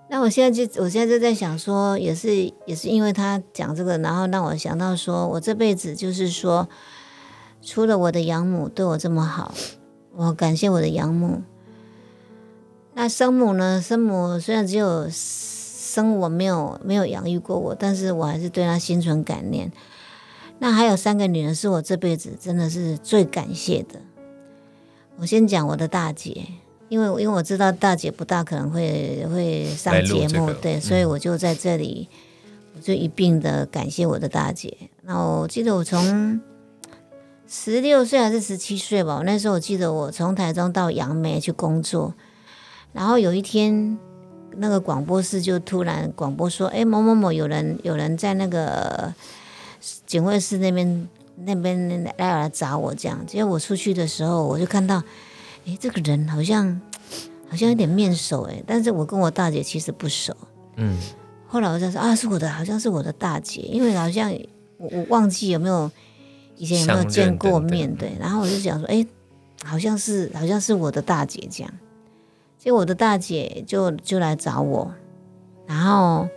[0.09, 6.67] 那我现在就我现在就在想说，也是也是因为他讲这个，然后让我想到说，我这辈子就是说，
[7.61, 9.53] 除了我的养母对我这么好，
[10.15, 11.43] 我感谢我的养母。
[12.93, 13.81] 那生母呢？
[13.81, 19.71] 生母虽然只有生我，没有没有养育过我，但是我还是对她心存感念。
[20.63, 23.99] 那还有三个女人是我这辈子真的是最感谢的。
[25.17, 26.45] 我先讲我的大姐，
[26.87, 32.07] 因为因为我知道大姐不大可能会会上节目，这个对，嗯所以我就在这里，
[32.75, 34.77] 我就一并的感谢我的大姐。
[35.01, 36.39] 那我记得我从
[37.47, 42.13] 十六岁还是十七岁吧，那时候我记得我从台中到杨梅去工作，
[42.93, 43.97] 然后有一天
[44.57, 49.11] 那个广播室就突然广播说，哎，某某某有人有人在那个
[50.11, 55.01] 警卫室那边那边来来找我这样，结果我出去的时候，我就看到，
[55.65, 56.81] 诶，这个人好像
[57.47, 60.35] 好像有点面熟诶，但是我跟我大姐其实不熟。
[60.75, 60.99] 嗯
[61.47, 64.29] 后来我就说啊，是我的，好像是我的大姐，因为好像
[64.75, 65.89] 我我忘记有没有
[66.57, 68.11] 以前有没有见过面，对。
[68.19, 69.07] 然后我就想说，诶，
[69.63, 71.73] 好像是好像是我的大姐这样。
[72.57, 74.93] 结果我的大姐就就来找我，
[75.65, 76.27] 然后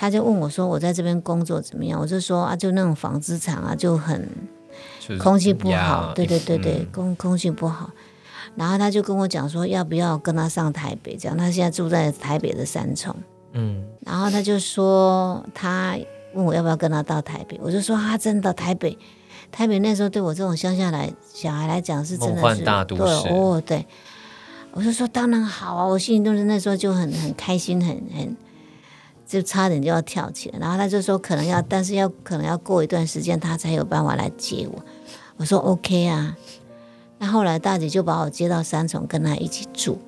[0.00, 2.00] 她就问我说我在这边工作怎么样？
[2.00, 4.30] 我就说啊，就那种纺织厂啊，就很
[5.18, 7.90] 空气不好，对对对对，嗯空空气不好。
[8.54, 11.16] 然后他就跟我讲说，要不要跟他上台北？
[11.16, 13.12] 这样，他现在住在台北的三重。
[13.54, 15.98] 嗯然后他就说，他
[16.32, 18.96] 问我要不要跟他到台北，我就说啊，真的台北，
[19.50, 23.84] 台北那时候对我这种乡下来小孩来讲是真的是对哦，对。
[24.70, 28.36] 我就说当然好啊，我心里都是那时候就很很开心，很很
[29.28, 30.58] 就差点就要跳起来。
[30.58, 34.82] 然后他就说可能要，但是要可能要过一段时间他才有办法来接我。
[35.36, 36.36] 我说 OK 啊。
[37.18, 39.98] 那后来大姐就把我接到三重，跟他一起住。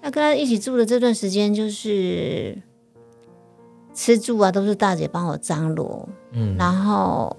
[0.00, 2.56] 那跟他一起住的这段时间，就是
[3.92, 6.08] 吃住啊，都是大姐帮我张罗。
[6.30, 7.36] 嗯然后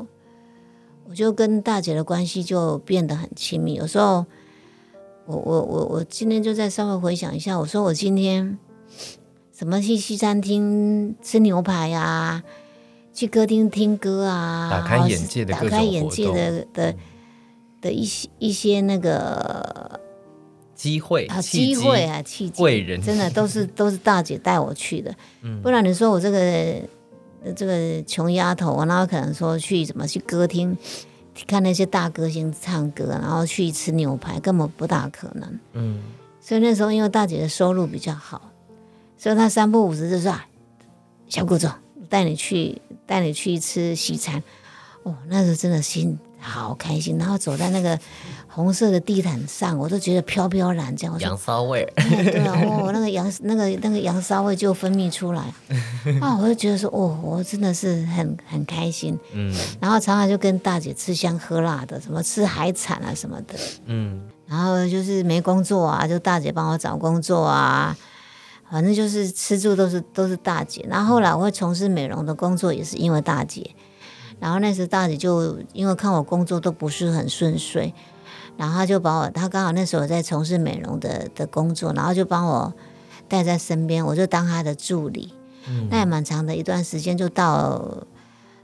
[1.08, 3.76] 我就跟大姐的关系就变得很亲密。
[3.76, 4.26] 有时候，
[5.26, 8.60] 我我我我今天就再稍微回想一下，我说我今天
[9.60, 12.42] 什么去西餐厅吃牛排呀、
[13.14, 16.96] 去歌厅听歌啊，打开眼界的打开眼界的的
[17.82, 20.00] 的一些一些那个
[20.74, 23.02] 机会啊机机会啊契机，贵人。
[23.02, 25.62] 真的都是 都是大姐带我去的，嗯。
[25.62, 26.40] 不然你说我这个
[27.44, 30.78] 呃这个穷丫头，我哪有可能说去怎么去歌厅
[31.46, 35.60] 看那些大歌星唱歌，然后去吃牛排，根本不大可能。
[35.74, 36.02] 嗯。
[36.40, 38.50] 所以那时候因为大姐的收入比较好，
[39.20, 40.44] 所以他三不五时就说：“啊
[41.28, 41.70] 小谷总，
[42.10, 44.42] 带你去带你去吃西餐。”
[45.04, 47.98] 哦，那时候真的心好开心，然后走在那个
[48.48, 51.20] 红色的地毯上，我都觉得飘飘然这样。
[51.20, 55.44] 羊骚味，哎 对啊，哦，那个羊那个那个羊骚味就分泌出来
[56.20, 59.18] 啊，我就觉得说，哦，我真的是很很开心。
[59.34, 63.56] 嗯然后常常就跟大姐吃香喝辣的，什么吃海产啊什么的。
[63.86, 67.96] 嗯然后就是没工作啊，就大姐帮我找工作啊，
[68.72, 70.86] 反正就是吃住都是都是大姐。
[70.90, 73.72] 然后后来我会从事美容的工作，也是因为大姐。
[74.40, 77.94] 然后那时大姐就因为看我工作都不是很顺遂，
[78.56, 82.74] 然后她就把我，她刚好那时候在从事美容的的工作，然后就帮我
[83.28, 85.34] 带在身边，我就当她的助理。
[85.92, 87.98] 那也蛮长的一段时间，就到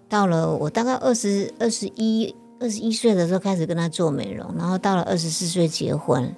[0.07, 6.33] 到了我大概二十二十一二十一岁的时候开始跟她做美容，然后到了二十四岁结婚，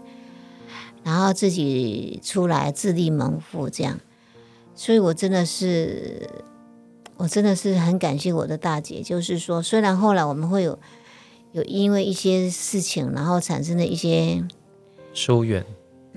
[1.07, 3.97] 然后自己出来自立门户这样，
[4.75, 6.27] 所以我真的是。
[7.19, 10.77] 我真的是很感谢我的大姐，就是说，虽然后来我们会有
[11.51, 14.45] 有因为一些事情，然后产生的一些
[15.15, 15.65] 疏远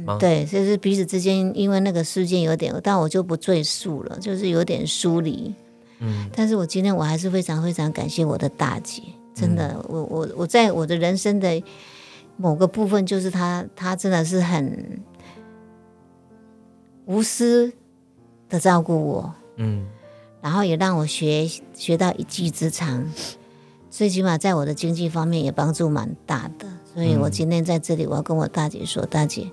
[0.04, 0.18] 吗？
[0.20, 5.54] 对，就是彼此之间因为那个事件有点，但我就不赘述了，就是有点疏离。
[6.00, 9.00] 嗯，但是我今天我还是非常非常感谢我的大姐，
[9.34, 11.62] 真的，我我我在我的人生的
[12.40, 15.02] 某个部分，就是他，他真的是很
[17.04, 17.70] 无私
[18.48, 19.34] 的照顾我。
[19.56, 19.86] 嗯。
[20.40, 23.06] 然后也让我学学到一技之长，
[23.90, 26.66] 最起码在我的经济方面也帮助蛮大的。
[26.94, 29.50] 所以我今天在这里，我要跟我大姐说：“大姐，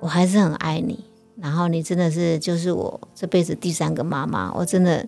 [0.00, 1.04] 我还是很爱你。
[1.36, 5.06] 然后你真的是就是我这辈子第三个妈妈，我真的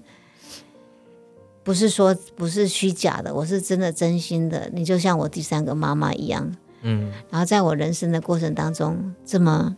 [1.62, 4.68] 不是说不是虚假的，我是真的真心的。
[4.74, 7.10] 你就像我第三个妈妈一样，嗯。
[7.30, 9.76] 然后在我人生的过程当中，这么。”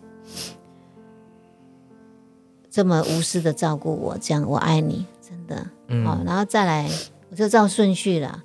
[2.69, 5.67] 这么无私的照顾我，这样我爱你，真的。
[6.05, 6.87] 好，然后再来，
[7.31, 8.45] 我就照顺序了。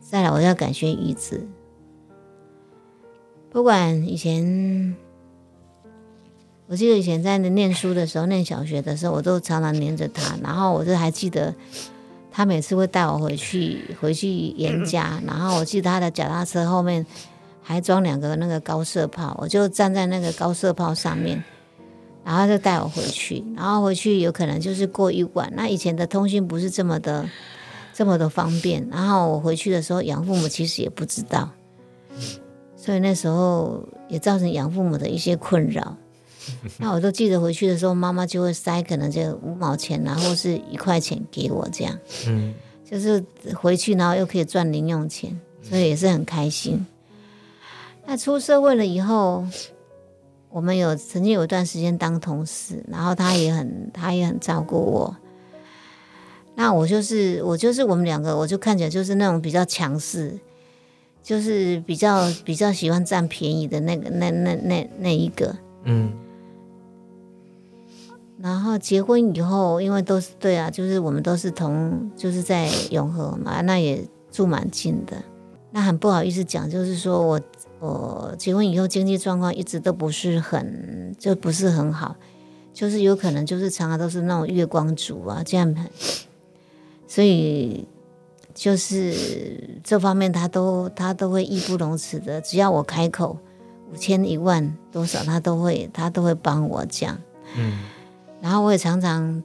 [0.00, 1.44] 再来，我要感谢玉子。
[3.50, 4.94] 不管以前，
[6.68, 10.36] 我记得以前在念书的时候，念小学的时候，我都常常黏着他。
[10.40, 11.52] 然后我就还记得，
[12.30, 15.20] 他每次会带我回去，回去严家。
[15.26, 17.04] 然后我记得他的脚踏车后面
[17.68, 21.44] 还装两个那个高射炮，我就站在那个高射炮上面。
[22.24, 25.52] 然后就带我回去，然后回去有可能就是过一晚。
[25.54, 27.28] 那以前的通讯不是这么的
[27.92, 28.86] 这么的方便。
[28.90, 31.50] 然后我回去的时候，养父母其实也不知道，
[32.74, 35.94] 所以那时候也造成养父母的一些困扰。
[36.78, 41.98] 那我都记得回去的时候，妈妈就会塞可能就五毛钱，然后是一块钱给我这样。
[42.26, 42.54] 嗯，
[42.90, 43.22] 就是
[43.54, 46.86] 回去然后又可以赚零用钱，所以也是很开心。
[48.08, 49.46] 那出社会了以后。
[50.50, 55.14] 我们有曾经有一段时间当同事，然后他也很他也很照顾我。
[56.54, 60.38] 那我就是我就是我们两个，我就看起来就是那种比较强势，
[61.22, 65.54] 就是比较比较喜欢占便宜的那个那那那那一个。
[65.84, 66.10] 嗯。
[68.40, 75.14] 然后结婚以后，因为都是对啊，就是我们都是同就是在永和嘛，那也住蛮近的。
[75.70, 77.38] 那很不好意思讲，就是说我。
[77.80, 82.16] 我结婚以后经济状况一直都不是很，就不是很好，
[82.74, 85.72] 就是有可能就是常常都是那种月光族啊这样，
[87.06, 87.86] 所以
[88.52, 93.38] 就是这方面他都他都会义不容辞的，只要我开口
[93.92, 97.16] 五千一万多少，他都会他都会帮我讲，
[97.56, 97.78] 嗯，
[98.40, 99.40] 然后我也常常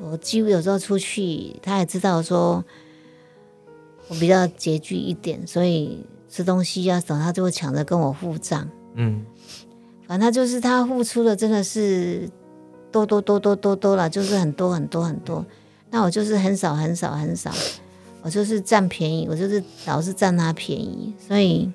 [0.00, 2.64] 我几乎有时候出去，他也知道说
[4.08, 6.04] 我比较拮据一点，所以。
[6.28, 8.68] 吃东西啊，等他就会抢着跟我付账。
[8.94, 9.24] 嗯，
[10.06, 12.28] 反正就是他付出的真的是
[12.90, 15.44] 多多多多多多了，就是很多很多很多。
[15.90, 17.52] 那我就是很少很少很少，
[18.22, 21.14] 我就是占便宜，我就是老是占他便宜。
[21.18, 21.72] 所以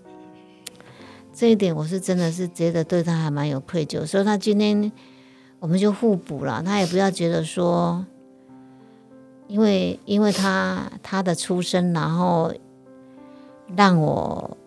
[1.34, 4.06] 这一点我是真的是觉得对他还蛮有愧疚。
[4.06, 4.92] 所以他今天
[5.60, 8.06] 我们就互补了，他也不要觉得说，
[9.48, 12.54] 因为因为他他的出身，然后。
[13.76, 14.58] 让我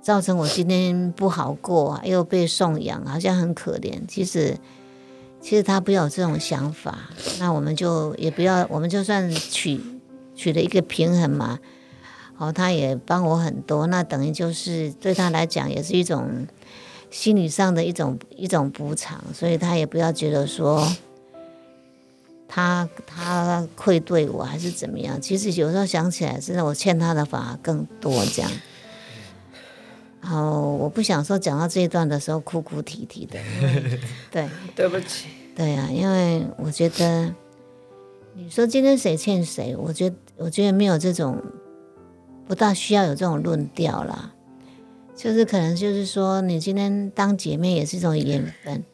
[0.00, 4.00] 造成我今天不好过，又被送养，好像很可怜。
[4.06, 4.56] 其实，
[5.40, 9.80] 其实他不要有这种想法，那我们就也不要，我们就算取
[10.34, 11.58] 取了一个平衡嘛。
[12.34, 16.46] 好，他也帮我很多，那等于就是对他来讲也是一种
[17.10, 20.86] 心理上的一种一种补偿，所以他也不要觉得说。
[22.54, 25.20] 他他愧对我还是怎么样？
[25.20, 28.50] 其实有时候想起来，真的我欠他的反而更多这样。
[30.20, 33.40] 然后我不想说讲到这一段的时候哭哭啼啼的，
[34.30, 35.26] 对，对不起，
[35.56, 37.34] 对啊，因为我觉得
[38.34, 41.42] 你说今天谁欠谁，我觉得我觉得没有这种
[42.46, 44.32] 不大需要有这种论调啦，
[45.16, 48.84] 就是可能就是说你今天当姐妹也是一种缘分。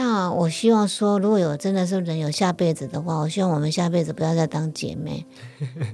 [0.00, 5.26] 那我希望说，如果有真的是人有下辈子的话，我希望我们下辈子不要再当姐妹，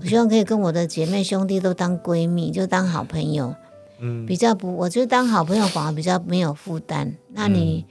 [0.02, 3.54] 我希望可以跟我的姐妹兄弟都当闺蜜，就当好朋友。
[4.00, 7.14] 嗯，比较不，我觉得当好朋友反而比较没有负担。
[7.30, 7.86] 那你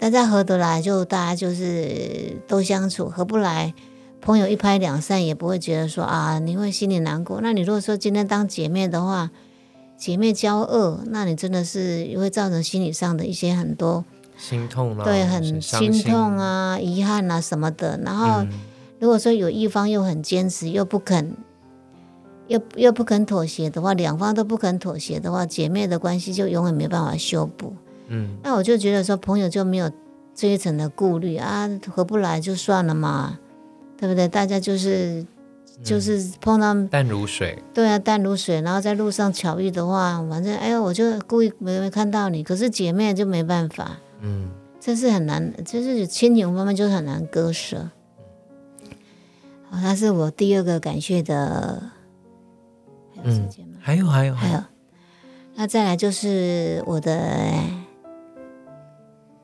[0.00, 3.72] 大家合得来，就大家就是都相处；合不来，
[4.20, 7.38] 朋友一拍两散，也不会觉得说啊，你会心里难过。
[7.40, 9.30] 那你如果说今天当姐妹的话，
[9.96, 14.04] 姐妹交恶，那你真的是会造成心理上的一些很多
[14.38, 17.98] 心痛啦，对很心痛，啊、遗憾啊什么的。
[18.04, 18.48] 然后嗯
[19.00, 21.36] 如果说有一方又很坚持，又不肯，
[22.46, 27.74] 又又不肯妥协的话，两方都不肯妥协的话，姐妹的关系就永远没办法修补。
[28.08, 29.90] 嗯那我就觉得说，朋友就没有
[30.34, 33.38] 这一层的顾虑啊，合不来就算了嘛，
[33.98, 34.26] 对不对？
[34.26, 35.24] 大家就是
[35.84, 44.50] 就是碰到、淡如水，对啊淡如水，然后在路上巧遇的话，反正哎呀，我就故意没没看到你，可是姐妹就没办法，嗯。
[44.80, 47.90] 这是很难，就是亲情方面就是很难割舍。
[49.68, 51.82] 好，那是我第二个感谢的，
[53.16, 53.74] 还有时间吗？
[53.80, 54.62] 还有还有还有，
[55.56, 57.20] 那再来就是我的，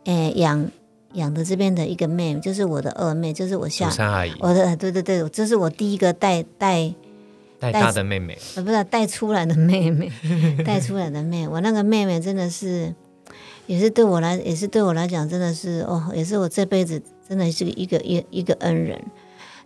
[0.04, 0.70] 诶、养
[1.14, 4.32] 养的这边的一个妹妹，就是我的二妹，就是我祖下山阿姨。
[4.38, 6.94] 我的，对对对，这是我第一个带带
[7.58, 10.10] 带大的妹妹，呃，不是带出来的妹妹，
[10.64, 12.94] 带出来的妹，我那个妹妹真的是，
[13.66, 19.02] 也是对我来，也是对我来讲，真的是哦，也是我这辈子真的是一个一一个恩人。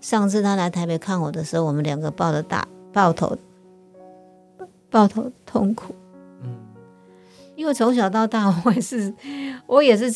[0.01, 3.37] 上次他来台北看我的时候，我们两个抱着大抱头
[4.89, 5.95] 抱头痛哭。
[6.43, 6.55] 嗯
[7.57, 9.13] 因为从小到大，我也是，
[9.67, 10.09] 我也是，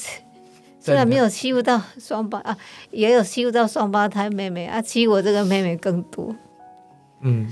[0.79, 2.57] 虽然没有欺负到双胞啊，
[2.93, 6.33] 也有欺负到双胞胎妹妹啊，欺负我这个妹妹更多。
[7.23, 7.51] 嗯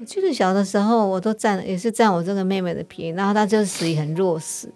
[0.00, 4.72] 我记得小的时候，我都占也是占我这个妹妹的便宜，然后她就属于很弱势。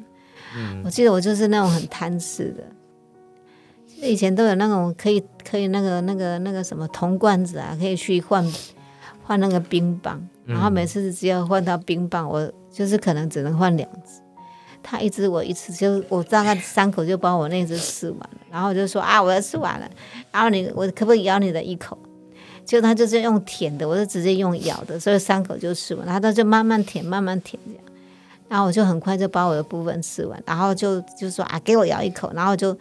[0.57, 0.83] 嗯。
[0.85, 2.65] 我记得我就是那种很贪吃的，
[4.07, 8.45] 以前都有那种可以可以那个那个那个什么铜罐子啊，可以去换
[9.23, 14.21] 换那个冰棒，然后每次只要换到冰棒，我就是可能只能换两只。
[14.81, 19.91] 他一只我一次，就我大概三口就把我那只吃完了，然后我就说啊，我要吃完了，
[20.31, 21.99] 然后你我可不可以咬你的一口？
[22.65, 27.83] 就他就是用舔的，我就直接用咬的，所以三口就吃完，然后他就慢慢舔，慢慢舔这样，
[28.49, 32.77] 然后我就很快就把我的部分吃完，然后就就说啊，给我咬一口，然后就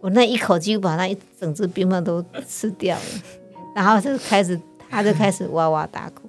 [0.00, 3.02] 我那一口几乎把那一整只冰棒都吃掉了，
[3.74, 4.60] 然后就开始
[4.90, 6.28] 他就开始哇哇大哭，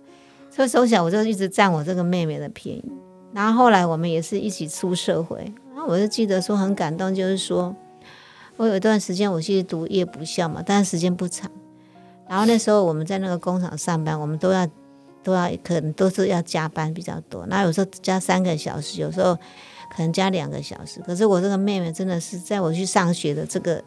[0.50, 2.92] 所以从小我就一直占我这个妹妹的便宜，
[3.34, 7.76] 然后后来我们也是一起出社会，然后我就记得说很感动，就是说
[8.58, 11.50] 我有一段时间我去读夜补校嘛，但是时间不长。
[12.28, 14.68] 然后那时候我们在那个工厂上班，我们都要
[15.26, 19.36] 都要可能都是要加班比较多，那有时候加三个小时，有时候
[19.90, 21.02] 可能加两个小时。
[21.02, 23.84] 可是我这个妹妹真的是在我去上学的这个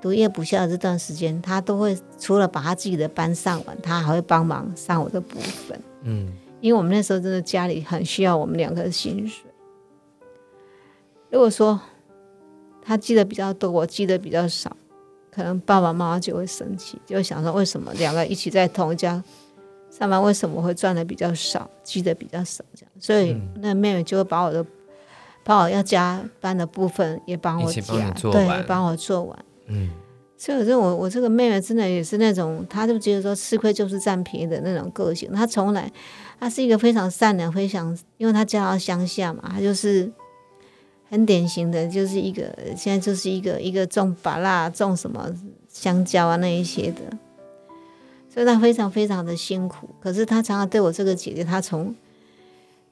[0.00, 5.82] 读夜补校的这段时间，她都会除了把她自己的班上完，她还会帮忙上我的部分。
[6.02, 9.44] 嗯因为我们那时候真的家里很需要我们两个的薪水。
[11.30, 11.80] 如果说
[12.80, 14.76] 她记得比较多，我记得比较少，
[15.32, 19.22] 可能爸爸妈妈就会生气，就会想说为什么两个一起在同一家
[20.00, 22.90] 上班，为什么会赚的比较少，积的比较少这样？
[22.98, 24.64] 所以那妹妹就会把我的
[25.44, 29.38] 把我要加班的部分也帮我加对完，帮我做完。
[29.66, 29.90] 嗯
[30.38, 35.30] 所以我觉得我我这个妹妹真的也是那种，她就觉得说吃亏就是占便宜的那种个性。
[35.34, 35.92] 她从来，
[36.38, 40.10] 她是一个非常善良、非常，因为她嫁到乡下嘛，她就是
[41.10, 42.44] 很典型的，就是一个
[42.74, 45.28] 现在就是一个一个种芭辣、种什么
[45.68, 47.02] 香蕉啊那一些的，
[48.32, 49.88] 所以她非常非常的辛苦。
[50.00, 51.94] 可是她常常对我这个姐姐，她从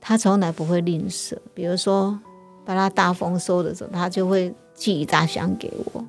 [0.00, 2.18] 她从来不会吝啬，比如说
[2.64, 6.04] 把她大丰收的时候，她就会寄一大箱给我。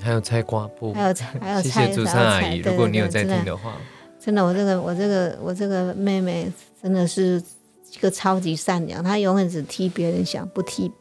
[0.00, 3.74] 还有菜瓜布，还有菜，还有谢菜，谢祖还山阿姨，如果你有在听的话，
[4.20, 7.42] 真的，我这个我这个我这个妹妹真的是
[7.94, 10.92] 一个超级善良，她永远只替别人想，不替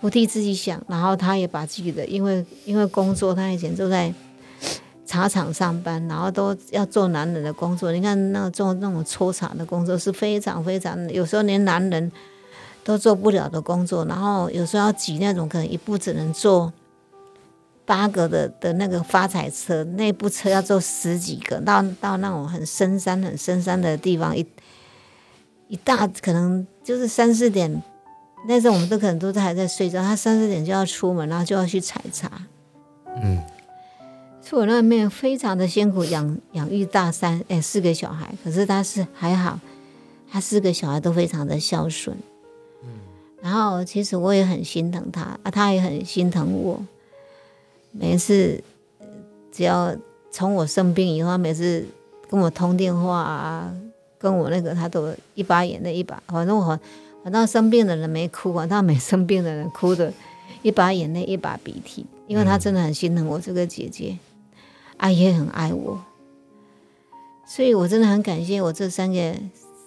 [0.00, 0.82] 不替自己想。
[0.88, 4.12] 然后她也把自己的，因为因为工作，她以前都在
[5.08, 7.90] 茶厂上班，然后都要做男人的工作。
[7.90, 12.12] 你看那个做那种抽茶的工作是非常非常，有时候连男人
[12.84, 14.04] 都做不了的工作。
[14.04, 16.72] 然后有时候要挤那种可能一步只能做。
[17.86, 24.46] 八个的的那个发财车，那部车要坐十几个，到到那种很深山、很深山的地方，一
[25.68, 27.82] 一大可能就是三四点，
[28.46, 32.30] 那时候我们都可能都还在睡觉，他三四点就要出门，然后就要去采茶。
[33.22, 33.42] 嗯
[34.48, 39.60] 所以我那个妹妹非常的辛苦养养育大三哎四个小孩，可是她是还好，
[40.30, 42.16] 她四个小孩都非常的孝顺。
[42.82, 42.88] 嗯
[43.42, 46.82] 然后其实我也很心疼她，啊，她也很心疼我。
[47.92, 48.58] 每次
[49.00, 49.06] 呃
[49.52, 49.94] 只要
[50.30, 51.84] 从我生病以后，她每次
[52.30, 53.70] 跟我通电话啊，
[54.16, 56.80] 跟我那个，她都一把眼泪一把，反正我
[57.22, 60.10] 反倒生病的人没哭，反倒没生病的人哭的
[60.62, 64.16] 一把眼泪一把鼻涕，因为他真的很心疼我这个姐姐，
[64.98, 65.98] 啊也很爱我，
[67.46, 69.34] 所以我真的很感谢我这三个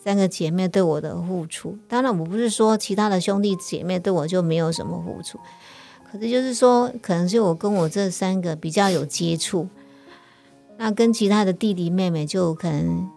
[0.03, 1.77] 三个姐妹对我的付出。
[1.87, 5.39] 当然，我不是说其他的兄弟姐妹对我就没有什么付出，
[6.11, 9.67] 可是就是说，可能是我跟我这三个比较有接触，
[10.77, 13.09] 那跟其他的弟弟妹妹就可能。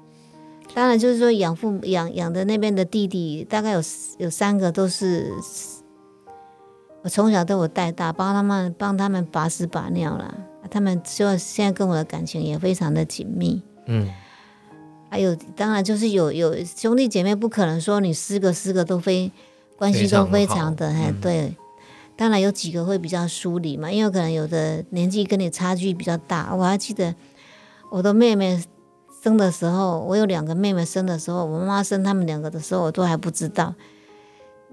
[0.74, 3.80] 当然，就是说养父养养的那边的弟弟，大概有
[4.18, 5.32] 有三个都是
[7.02, 10.34] 我从小都有带大，帮他们帮他们把屎把尿啦。
[10.70, 13.62] 他们就现在跟我的感情也非常的紧密。
[13.86, 14.08] 嗯，
[15.10, 19.30] 还有当然就是有有兄弟姐妹，不可能说你四个四个都非
[19.76, 21.56] 关系都非常的哎、嗯对。
[22.16, 26.54] 当然有几个会比较疏离嘛，因为可能有的年纪跟你差距比较大。
[26.54, 27.12] 我还记得
[27.90, 28.62] 我的妹妹
[29.20, 33.74] 生的时候，我有两个妹妹生的时候，我妈妈生他们两个的时候，我都还不知道。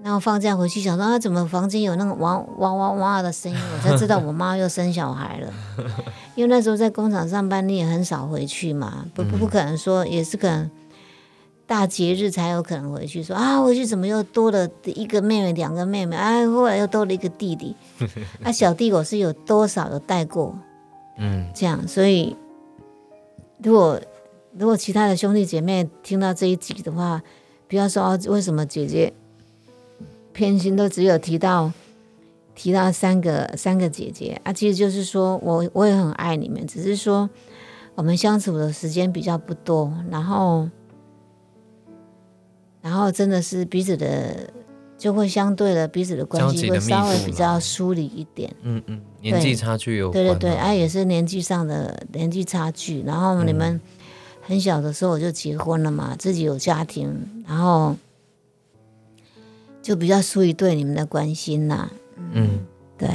[0.00, 5.52] 然后放假回去想说啊，怎么房间有那个哇哇哇哇的声音，我才知道我妈又生小孩了。
[6.34, 10.70] 因为那时候在工厂上班，你也很少回去嘛，不不不可能说，也是可能
[11.66, 13.22] 大节日才有可能回去。
[13.22, 17.76] 说啊，回去怎么又多了一个妹妹，两个妹妹，哎，后来又多了一个弟弟。
[18.42, 20.56] 啊，小弟我是有多少有带过，
[21.18, 22.36] 嗯，这样，所以
[23.62, 24.00] 如果
[24.58, 27.22] 如果其他的兄弟姐妹听到这一集的话，
[27.68, 29.12] 不要说、啊、为什么姐姐
[30.32, 31.72] 偏心都只有提到
[32.54, 37.28] 提到三个三个姐姐啊，其实就是说我我也很爱你们，只是说
[37.94, 40.68] 我们相处的时间比较不多，然后
[42.80, 44.50] 然后真的是彼此的
[44.98, 48.54] 就会相对的彼此的关系会稍微比较疏离一点。
[48.62, 53.02] 嗯嗯，年纪差距有对对对，啊啊，也是年纪上的年纪差距。
[53.02, 53.80] 然后你们
[54.40, 57.96] 很小的时候我就结婚了嘛，自己有家庭，然后
[59.82, 61.90] 就比较疏于对你们的关心呐、
[62.32, 62.64] 嗯，
[62.96, 63.08] 对，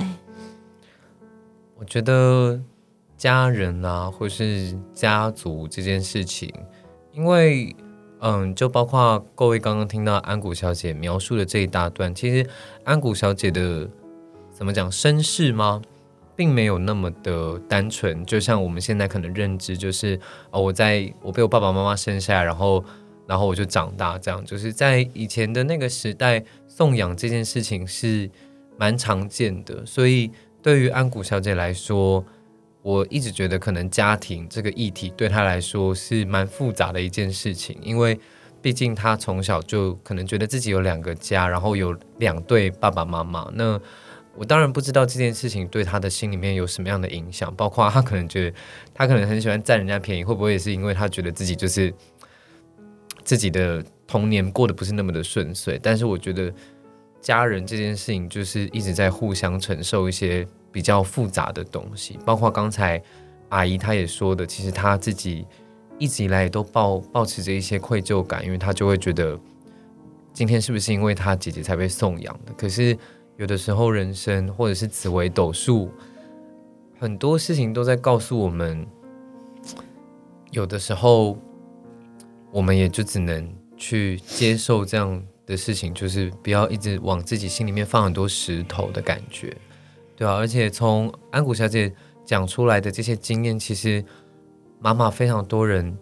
[1.80, 2.60] 我觉得
[3.18, 6.54] 家人啊，或是家族这件事情，
[7.14, 7.74] 因为
[8.20, 12.48] 嗯，就包括各位刚刚听到安谷小姐描述的这一大段，其实
[12.84, 13.90] 安谷小姐的
[14.52, 15.82] 怎么讲身世吗？
[16.36, 20.20] 并没有那么的单纯，就像我们现在可能认知，就是
[20.52, 22.84] 哦，我在我被我爸爸妈妈生下来，然后
[23.28, 28.30] 然后我就长大，这样就是在以前的那个时代，送养这件事情是
[28.78, 32.24] 蛮常见的，所以对于安谷小姐来说，
[32.82, 38.18] 我一直觉得可能家庭这个议题对她来说是蛮复杂的一件事情，因为
[38.62, 43.50] 毕竟她从小就可能觉得自己有两个家，然后有两对爸爸妈妈。
[43.54, 43.80] 那
[44.36, 48.58] 我当然不知道这件事情对她的心里面有什么样的影响，包括她可能觉得
[48.94, 51.94] 她可能很喜欢占人家便宜，会不会也是因为她觉得自己就是
[53.28, 55.78] 自己的童年过得不是那么的顺遂？
[55.84, 56.50] 但是我觉得
[57.20, 63.04] 家人这件事情就是一直在互相承受一些比较复杂的东西，包括刚才
[63.50, 65.46] 阿姨她也说的，其实她自己
[66.00, 69.38] 一直以来都抱抱持着一些愧疚感，因为她就会觉得
[70.32, 72.54] 今天是不是因为她姐姐才被送养的？
[72.54, 72.98] 可是
[73.36, 75.92] 有的时候人生或者是紫微斗数，
[76.98, 78.88] 很多事情都在告诉我们，
[80.52, 81.38] 有的时候
[82.52, 89.56] 我们也就只能去接受这样的事情，就是不要一直往自己心里面放很多石头的感觉，
[90.16, 91.94] 对啊，而且从安谷小姐
[92.26, 94.04] 讲出来的这些经验，其实
[94.80, 95.98] 妈妈非常多人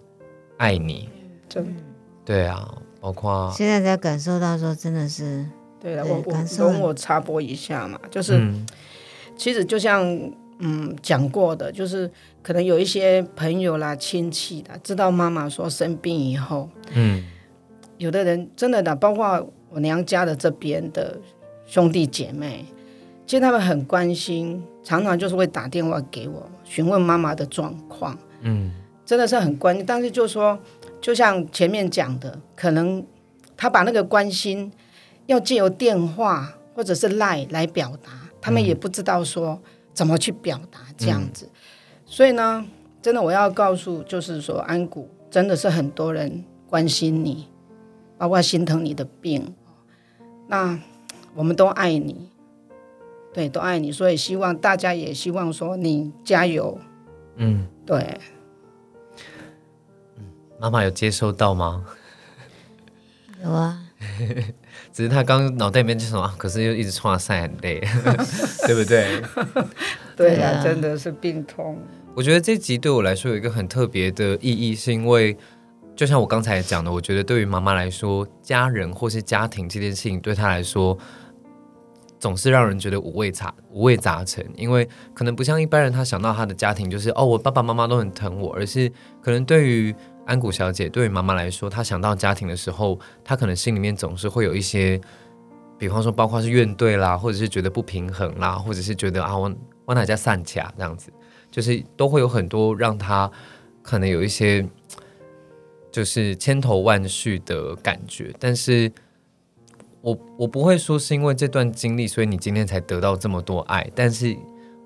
[0.58, 1.10] 爱你，
[1.50, 1.76] 真
[2.24, 5.46] 对啊，包括现在才感受到说真的是
[5.80, 8.66] 对了，我我感受容我插播一下嘛，就是、嗯。
[9.38, 10.02] 其实就像
[10.60, 12.10] 嗯讲过的，就是
[12.42, 17.26] 可能有一些朋友啦、亲戚啦，知道妈妈说生病以后，嗯
[17.98, 21.18] 有的人真的的，包括我娘家的这边的
[21.66, 22.66] 兄弟姐妹，
[23.26, 28.72] 其实他们很关心，常常就是会打电话给我询问妈妈的状况，嗯
[29.06, 29.86] 真的是很关心。
[29.86, 30.58] 但是就说，
[31.00, 33.06] 就像前面讲的，可能
[33.56, 34.72] 他把那个关心
[35.28, 39.62] 要借由电话或者是赖来表达，他们也不知道说
[39.96, 41.50] 怎么去表达这样子。
[42.06, 42.64] 所以呢，
[43.02, 47.48] 真的我要告诉，就是说安谷真的是很多人关心你，
[48.18, 49.56] 包括心疼你的病，
[50.48, 50.80] 那
[51.34, 52.30] 我们都爱你，
[53.34, 56.78] 对，都爱你，所以希望大家也希望说你加油，
[57.38, 58.20] 嗯，对。
[60.60, 61.84] 妈妈有接收到吗？
[63.44, 63.82] 有啊，
[64.96, 67.82] 只是他刚刚脑袋里面就说啊，可是又一直冲赛很累，
[68.66, 69.22] 对不对？
[70.16, 71.78] 对啊，对啊真的是病痛。
[72.16, 75.36] 我觉得这集对我来说有一个很特别的意义，是因为
[75.98, 80.98] 就像我刚才讲的，我觉得对于妈妈来说，家人或是家庭这件事情对她来说，
[82.18, 88.90] 总是让人觉得五味杂五味杂陈，因为可能不像一般人，他想到他的家庭就是哦，我爸爸妈妈都很疼我，而是
[89.22, 89.94] 可能对于
[90.26, 95.00] 安谷小姐，对于妈妈来说，她想到家庭的时候，她可能心里面总是会有一些，
[95.78, 99.54] 比方说，包括是怨怼啦，或者是觉得不平衡啦，或者是觉得啊，我
[99.86, 101.12] 我哪家散卡这样子，
[101.50, 103.32] 就是都会有很多让她
[103.82, 104.68] 可能有一些
[105.92, 108.92] 就是千头万绪的感觉，但是。
[110.02, 114.38] 我我不会说是因为这段经历，所以你今天才得到这么多爱，但是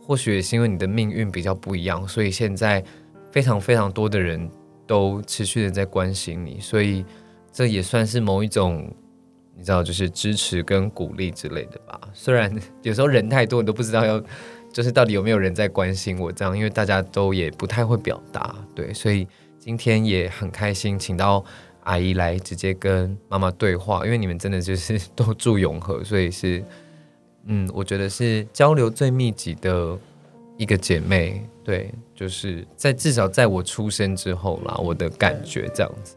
[0.01, 2.81] 或许也是因为你的命运比较不一样，所以现在
[3.29, 4.49] 非常非常多的人
[4.89, 7.05] 都持续的在关心你，所以
[7.51, 8.91] 这也算是某一种
[9.55, 12.01] 你知道，就是支持跟鼓励之类的吧。
[12.11, 14.19] 虽然有时候人太多，你都不知道要
[14.73, 19.27] 就是到底有没有人在关心我这样，因为大家都也不太会表达，对，所以
[19.59, 21.45] 今天也很开心，请到。
[21.83, 26.63] 阿姨来直接跟妈妈对话，因为你们真的就是都住永和，所以是，
[27.45, 29.97] 嗯，我觉得是交流最密集的
[30.59, 31.43] 一个姐妹。
[31.63, 36.15] 对，就是在至少在我出生之后啦，我的感觉这样子。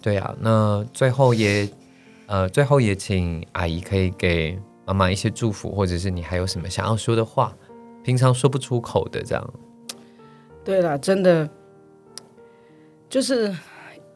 [0.00, 1.68] 对啊，那最后也，
[2.26, 7.52] 呃，最后也请阿姨可以给妈妈一些祝福，或者是你还有什么想要说的话，
[8.04, 9.54] 平常说不出口的这样。
[10.64, 11.50] 对了，真的
[13.08, 13.52] 就是。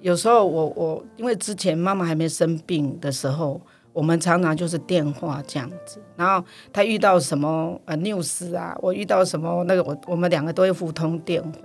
[0.03, 3.61] 有时候我我因为之前妈妈还没生病的时候，
[3.93, 6.01] 我们常常就是电话这样子。
[6.17, 11.59] 然后他遇到什么呃 news 啊，我遇到什么那个我我们两个都会互通电话。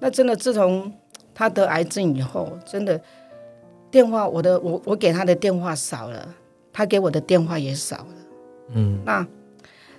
[0.00, 0.92] 那真的自从
[1.34, 3.00] 他得癌症以后，真的
[3.90, 6.28] 电话我的我我给他的电话少了，
[6.72, 8.14] 他给我的电话也少了。
[8.74, 9.26] 嗯，那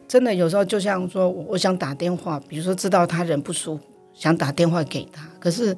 [0.08, 3.84] 真的有时候就像说我想打电话，比如说知道他人不舒服，
[4.14, 5.76] 想打电话给他，可是。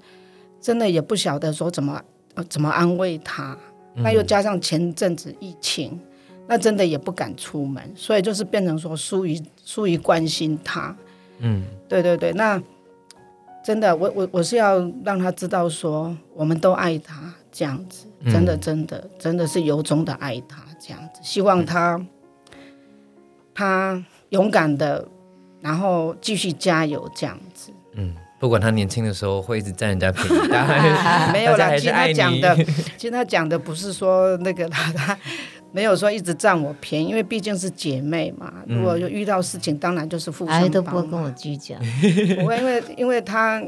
[0.60, 2.02] 真的也不晓得说怎么
[2.50, 3.56] 怎么安慰他，
[3.98, 6.00] 那又加上前阵子疫情，
[6.48, 10.96] 那真的也不敢出门，所以就是变成说疏于疏于关心他。
[11.40, 12.62] 嗯，对对对，那
[13.64, 22.06] 真的我我我是要让他知道说我们都爱他这样子，真的真的真的是由衷的爱他这样子，希望他
[23.54, 25.08] 他勇敢的，
[25.62, 27.72] 然后继续加油这样子。
[27.94, 28.16] 嗯。
[28.40, 30.30] 不管他年轻的时候会一直占人家便宜，
[31.34, 31.76] 没有啦。
[31.76, 32.56] 其实他讲的，
[32.96, 35.18] 其实他讲的不是说那个他
[35.72, 38.54] 没有说一直占我便宜，因为毕竟是姐妹嘛。
[38.68, 41.76] 如果有遇到事情，当然就是互相帮都不会跟我计较，
[42.40, 43.60] 不会，因为因为他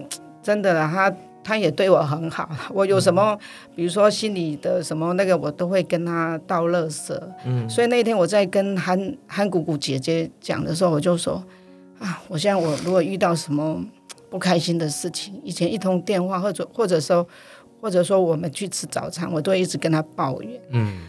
[0.44, 1.12] 真的他
[1.44, 2.48] 他也对我很好。
[2.72, 3.36] 我有什么，
[3.76, 7.28] 比如说心里的什么那个，我都会跟他道乐色。
[7.44, 11.44] 嗯，所以那天我在跟憨憨姑姑姐姐讲的时候，我就说
[11.98, 13.84] 啊，我现在我如果遇到什么。
[14.30, 17.28] 不开心的事情，以前一通电话，或者或者说，
[17.82, 20.62] 或者说我们去吃早餐，我都会一直跟他抱怨。
[20.70, 21.02] 嗯，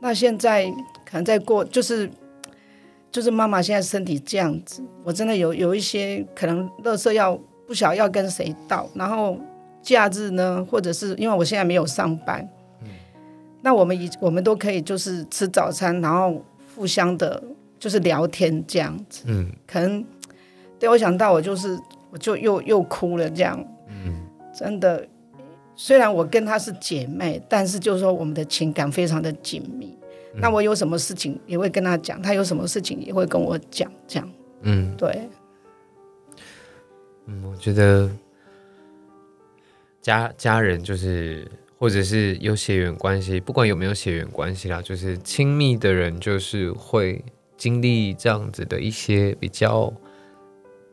[0.00, 0.64] 那现在
[1.04, 2.10] 可能在过，就是
[3.12, 9.38] 就是妈妈现在身体这样子，我真的有有一些可能，乐色要不晓要跟谁倒，然后
[9.82, 12.48] 假日呢，或者是因为我现在没有上班，
[12.82, 12.88] 嗯，
[13.60, 16.42] 那我们一我们都可以就是吃早餐，然后
[16.74, 17.42] 互相的，
[17.78, 19.24] 就是聊天这样子。
[19.26, 20.02] 嗯，可能
[20.78, 21.78] 对我想到我就是。
[22.14, 24.24] 我就又又哭了，这样，嗯，
[24.56, 25.04] 真的，
[25.74, 29.98] 虽然我跟她是姐妹，但是就是说我们的情感非常的紧密。
[30.36, 34.30] 那我有什么事情也会跟她讲，她有什么事情也会跟我讲，这样，
[34.62, 35.28] 嗯，对，
[37.26, 38.08] 嗯，我觉得
[40.00, 41.50] 家家人就是
[41.80, 47.24] 或者是有血缘关系，不管有没有血缘关系啦，就是亲密的人，就是会
[47.56, 49.92] 经历这样子的一些比较。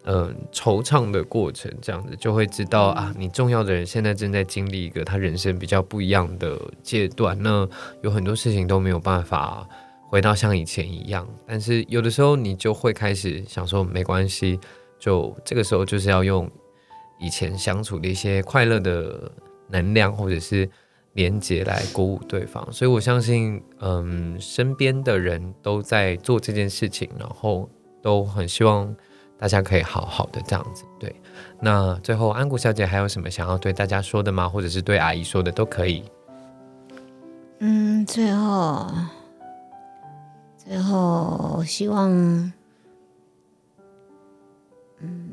[0.04, 7.38] 嗯，惆怅的过程，这样子就会知道啊，你重要的人现在正在经历一个他人生比较不一样的阶段。
[7.40, 7.70] 那
[8.02, 9.68] 有很多事情都没有办法
[10.10, 14.60] 回到像以前一样，但是有的时候你就会开始想说，没关系，
[14.98, 16.50] 就这个时候就是要用
[17.20, 19.32] 以前相处的一些快乐的
[19.70, 20.68] 能量或者是
[21.14, 22.68] 连接来鼓舞对方。
[22.72, 27.70] 所以我相信，嗯，身边的人都在做这件事情，然后
[28.02, 28.96] 都很希望。
[29.42, 31.16] 大家可以好好的这样子，对。
[31.60, 34.48] 那最后安谷小姐还有什么想要对大家说的吗？
[34.48, 36.04] 或者是对阿姨说的都可以。
[37.58, 38.88] 嗯，最后，
[40.58, 42.12] 最后希望，
[45.00, 45.32] 嗯，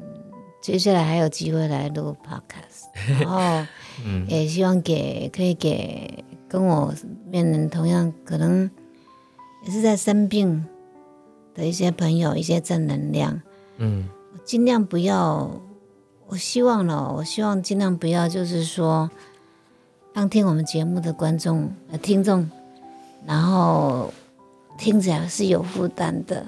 [0.63, 2.89] 接下来还有机会来录 podcast，
[3.21, 3.67] 然后，
[4.03, 6.95] 嗯，也希望给可以给跟我
[7.27, 8.71] 面临同样可能
[9.67, 10.67] 也是在生病
[11.55, 13.43] 的一些朋友一些正能量。
[13.79, 14.09] 嗯，
[14.45, 15.51] 尽量不要。
[16.31, 19.11] 我希望了，我希望尽量不要，就是说，
[20.13, 22.47] 当听我们节目的观众、呃听众，
[23.27, 24.13] 然后
[24.77, 26.45] 听起来是有负担的，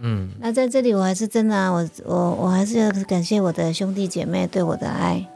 [0.00, 5.26] 嗯那在这里，我还是真的、啊，我我我还是要感谢我的兄弟姐妹对我的爱，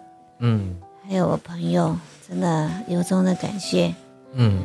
[0.41, 0.77] 嗯
[1.09, 1.97] 还有我朋友，
[2.29, 3.95] 真的由衷的感谢。
[4.35, 4.63] 嗯，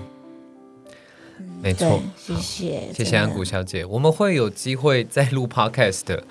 [1.62, 6.22] 没错对，，谢谢，谢谢安谷小姐，我们会有机会再录 podcast 的。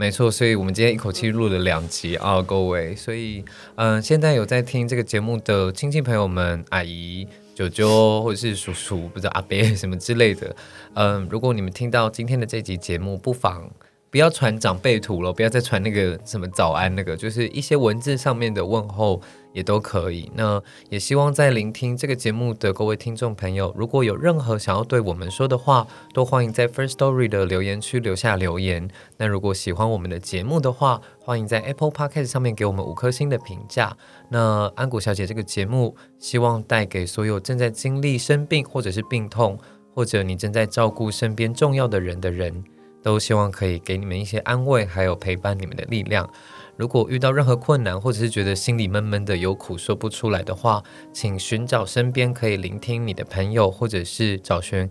[0.00, 2.94] 没错，所以我们今天一口气录了两集啊，各位。
[2.94, 3.44] 所以，
[3.74, 10.54] 嗯、现在有在听这个节目的亲戚朋友们、阿姨、舅舅或者是叔叔，不知道阿伯什么之类的，
[10.94, 13.68] 嗯、如果你们听到今天的这集节目，不妨
[14.10, 19.20] 不要传长辈图了，不要再传那个什么早安那个，就是一些文字上面的问候
[19.52, 20.30] 也都可以。
[20.34, 28.88] 那也希望在聆听这个节目的各位听众朋友，如果有任何想要对我们说的话，都欢迎在 First Story 的留言区留下留言。
[29.18, 33.94] 那如果喜欢我们的节目的话，欢迎在 Apple Podcast 上面给我们五颗星的评价。
[34.30, 39.58] 那安谷小姐这个节目，希望带给所有正在经历生病或者是病痛，
[39.94, 42.64] 或者你正在照顾身边重要的人的人，
[43.08, 46.28] 都希望可以给你们一些安慰，还有陪伴你们的力量。
[46.76, 54.86] 如果遇到任何困难，或者是觉得心里闷闷的、有苦说不出来的话，请寻找身边可以聆听你的朋友，或者是找寻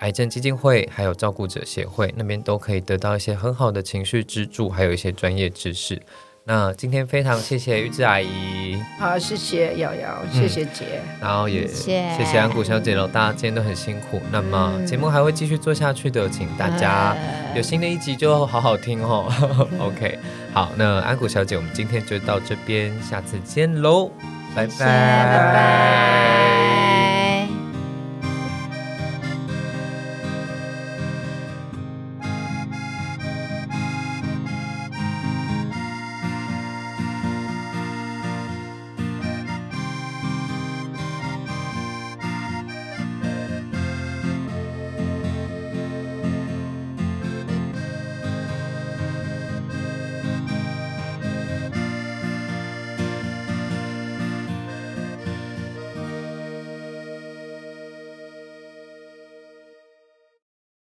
[0.00, 5.98] 癌症基金会，还有照顾者协会那边都可以得到一些很好的情绪支柱，还有一些专业知识。
[6.44, 11.00] 那今天非常谢谢玉芝阿姨，好，谢谢瑶瑶，谢谢姐。
[11.20, 12.36] 然后也谢谢。
[12.36, 14.20] 安谷小姐喽，大家今天都很辛苦。
[14.32, 17.16] 那么节目还会继续做下去的，请大家
[17.54, 19.32] 有新的一集就好好听哦。
[19.78, 20.18] OK，
[20.52, 24.10] 好，那安谷小姐，我们今天就到这边，下次见喽，
[24.52, 27.01] 拜拜，谢拜拜